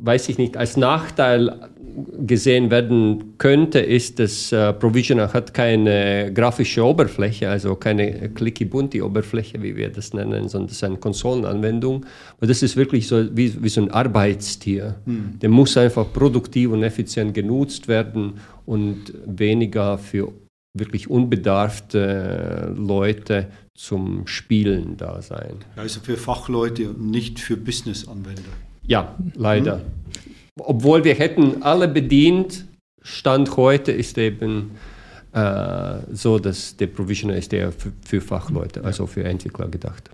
weiß 0.00 0.28
ich 0.28 0.36
nicht, 0.36 0.58
als 0.58 0.76
Nachteil 0.76 1.70
gesehen 2.26 2.70
werden 2.70 3.34
könnte, 3.38 3.78
ist, 3.78 4.18
dass 4.18 4.52
äh, 4.52 4.72
Provisioner 4.72 5.32
hat 5.32 5.54
keine 5.54 6.32
grafische 6.32 6.84
Oberfläche, 6.84 7.48
also 7.48 7.74
keine 7.74 8.28
clicky 8.30 8.64
bunti 8.64 9.02
Oberfläche, 9.02 9.62
wie 9.62 9.76
wir 9.76 9.90
das 9.90 10.12
nennen, 10.12 10.48
sondern 10.48 10.68
es 10.68 10.76
ist 10.76 10.84
eine 10.84 10.96
Konsolenanwendung. 10.96 12.06
Und 12.40 12.50
das 12.50 12.62
ist 12.62 12.76
wirklich 12.76 13.06
so 13.06 13.36
wie, 13.36 13.62
wie 13.62 13.68
so 13.68 13.82
ein 13.82 13.90
Arbeitstier. 13.90 14.96
Hm. 15.04 15.38
Der 15.40 15.48
muss 15.48 15.76
einfach 15.76 16.12
produktiv 16.12 16.70
und 16.70 16.82
effizient 16.82 17.34
genutzt 17.34 17.88
werden 17.88 18.34
und 18.66 19.12
weniger 19.26 19.98
für 19.98 20.32
wirklich 20.74 21.10
unbedarfte 21.10 22.74
Leute 22.76 23.48
zum 23.74 24.26
Spielen 24.26 24.96
da 24.96 25.22
sein. 25.22 25.56
Also 25.76 26.00
für 26.00 26.16
Fachleute 26.16 26.90
und 26.90 27.10
nicht 27.10 27.40
für 27.40 27.56
Business-Anwender. 27.56 28.52
Ja, 28.86 29.14
leider. 29.34 29.78
Hm 29.78 30.07
obwohl 30.58 31.04
wir 31.04 31.14
hätten 31.14 31.62
alle 31.62 31.88
bedient, 31.88 32.66
Stand 33.02 33.56
heute 33.56 33.92
ist 33.92 34.18
eben 34.18 34.72
äh, 35.32 35.98
so, 36.12 36.38
dass 36.38 36.76
der 36.76 36.88
Provisioner 36.88 37.36
ist 37.36 37.52
der 37.52 37.72
für, 37.72 37.92
für 38.04 38.20
Fachleute, 38.20 38.84
also 38.84 39.06
für 39.06 39.24
Entwickler 39.24 39.68
gedacht. 39.68 40.10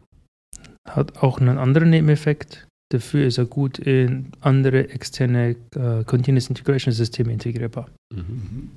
Hat 0.88 1.16
auch 1.22 1.40
einen 1.40 1.58
anderen 1.58 1.90
Nebeneffekt. 1.90 2.66
Dafür 2.92 3.26
ist 3.26 3.38
er 3.38 3.46
gut 3.46 3.78
in 3.78 4.32
andere 4.40 4.90
externe 4.90 5.56
uh, 5.76 6.04
Continuous 6.04 6.48
Integration 6.48 6.92
Systeme 6.92 7.32
integrierbar. 7.32 7.88
Mhm. 8.12 8.70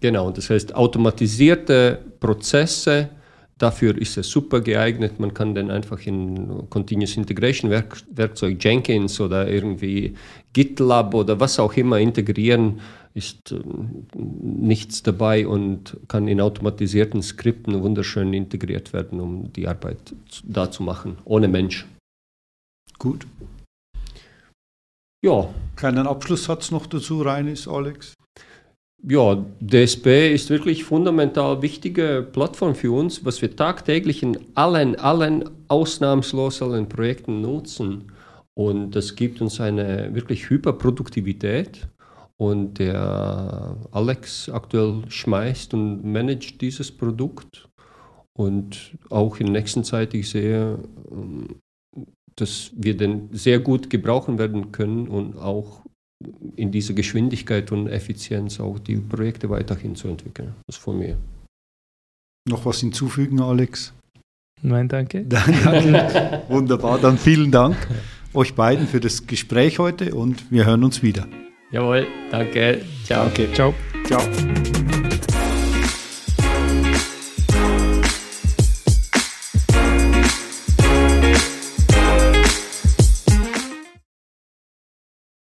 Genau, 0.00 0.30
das 0.30 0.50
heißt 0.50 0.74
automatisierte 0.74 1.98
Prozesse 2.20 3.08
Dafür 3.58 3.96
ist 3.96 4.16
es 4.16 4.28
super 4.28 4.60
geeignet. 4.60 5.20
Man 5.20 5.32
kann 5.32 5.54
dann 5.54 5.70
einfach 5.70 6.04
in 6.06 6.68
Continuous 6.70 7.16
Integration 7.16 7.70
Werk 7.70 8.02
Werkzeug 8.10 8.62
Jenkins 8.62 9.20
oder 9.20 9.48
irgendwie 9.48 10.14
GitLab 10.52 11.14
oder 11.14 11.38
was 11.38 11.60
auch 11.60 11.74
immer 11.74 11.98
integrieren. 11.98 12.80
Ist 13.14 13.52
äh, 13.52 13.60
nichts 14.16 15.04
dabei 15.04 15.46
und 15.46 15.96
kann 16.08 16.26
in 16.26 16.40
automatisierten 16.40 17.22
Skripten 17.22 17.80
wunderschön 17.80 18.34
integriert 18.34 18.92
werden, 18.92 19.20
um 19.20 19.52
die 19.52 19.68
Arbeit 19.68 20.14
da 20.42 20.68
zu 20.68 20.82
machen, 20.82 21.18
ohne 21.24 21.46
Mensch. 21.46 21.86
Gut. 22.98 23.24
Ja. 25.24 25.48
Kleinen 25.76 26.08
Abschlusssatz 26.08 26.72
noch 26.72 26.86
dazu, 26.86 27.22
Reinis, 27.22 27.68
Alex 27.68 28.14
ja, 29.06 29.44
DSP 29.60 30.32
ist 30.32 30.50
wirklich 30.50 30.84
fundamental 30.84 31.60
wichtige 31.62 32.26
Plattform 32.32 32.74
für 32.74 32.92
uns, 32.92 33.24
was 33.24 33.42
wir 33.42 33.54
tagtäglich 33.54 34.22
in 34.22 34.38
allen, 34.54 34.96
allen 34.96 35.50
ausnahmslos 35.68 36.62
allen 36.62 36.88
Projekten 36.88 37.40
nutzen. 37.40 38.12
Und 38.54 38.92
das 38.92 39.16
gibt 39.16 39.40
uns 39.40 39.60
eine 39.60 40.14
wirklich 40.14 40.48
Hyperproduktivität. 40.48 41.88
Und 42.36 42.78
der 42.78 43.76
Alex 43.92 44.48
aktuell 44.48 45.02
schmeißt 45.08 45.74
und 45.74 46.04
managt 46.04 46.60
dieses 46.60 46.90
Produkt. 46.90 47.68
Und 48.32 48.96
auch 49.10 49.38
in 49.38 49.46
der 49.46 49.60
nächsten 49.60 49.84
Zeit, 49.84 50.14
ich 50.14 50.30
sehe, 50.30 50.78
ähm, 51.10 51.60
dass 52.36 52.72
wir 52.74 52.96
den 52.96 53.28
sehr 53.32 53.60
gut 53.60 53.90
gebrauchen 53.90 54.38
werden 54.38 54.72
können 54.72 55.06
und 55.06 55.38
auch 55.38 55.82
in 56.56 56.70
dieser 56.70 56.94
Geschwindigkeit 56.94 57.72
und 57.72 57.88
Effizienz 57.88 58.60
auch 58.60 58.78
die 58.78 58.96
Projekte 58.96 59.50
weiterhin 59.50 59.96
zu 59.96 60.08
entwickeln. 60.08 60.54
Das 60.66 60.76
von 60.76 60.98
mir. 60.98 61.16
Noch 62.48 62.64
was 62.66 62.80
hinzufügen, 62.80 63.40
Alex? 63.40 63.92
Nein, 64.62 64.88
danke. 64.88 65.24
danke. 65.28 66.42
Wunderbar, 66.48 66.98
dann 66.98 67.18
vielen 67.18 67.50
Dank 67.50 67.76
euch 68.34 68.54
beiden 68.54 68.86
für 68.86 69.00
das 69.00 69.26
Gespräch 69.26 69.78
heute 69.78 70.14
und 70.14 70.50
wir 70.50 70.66
hören 70.66 70.84
uns 70.84 71.02
wieder. 71.02 71.26
Jawohl, 71.70 72.06
danke. 72.30 72.82
Ciao. 73.04 73.24
Danke. 73.24 73.52
Ciao. 73.52 73.74
Ciao. 74.06 74.73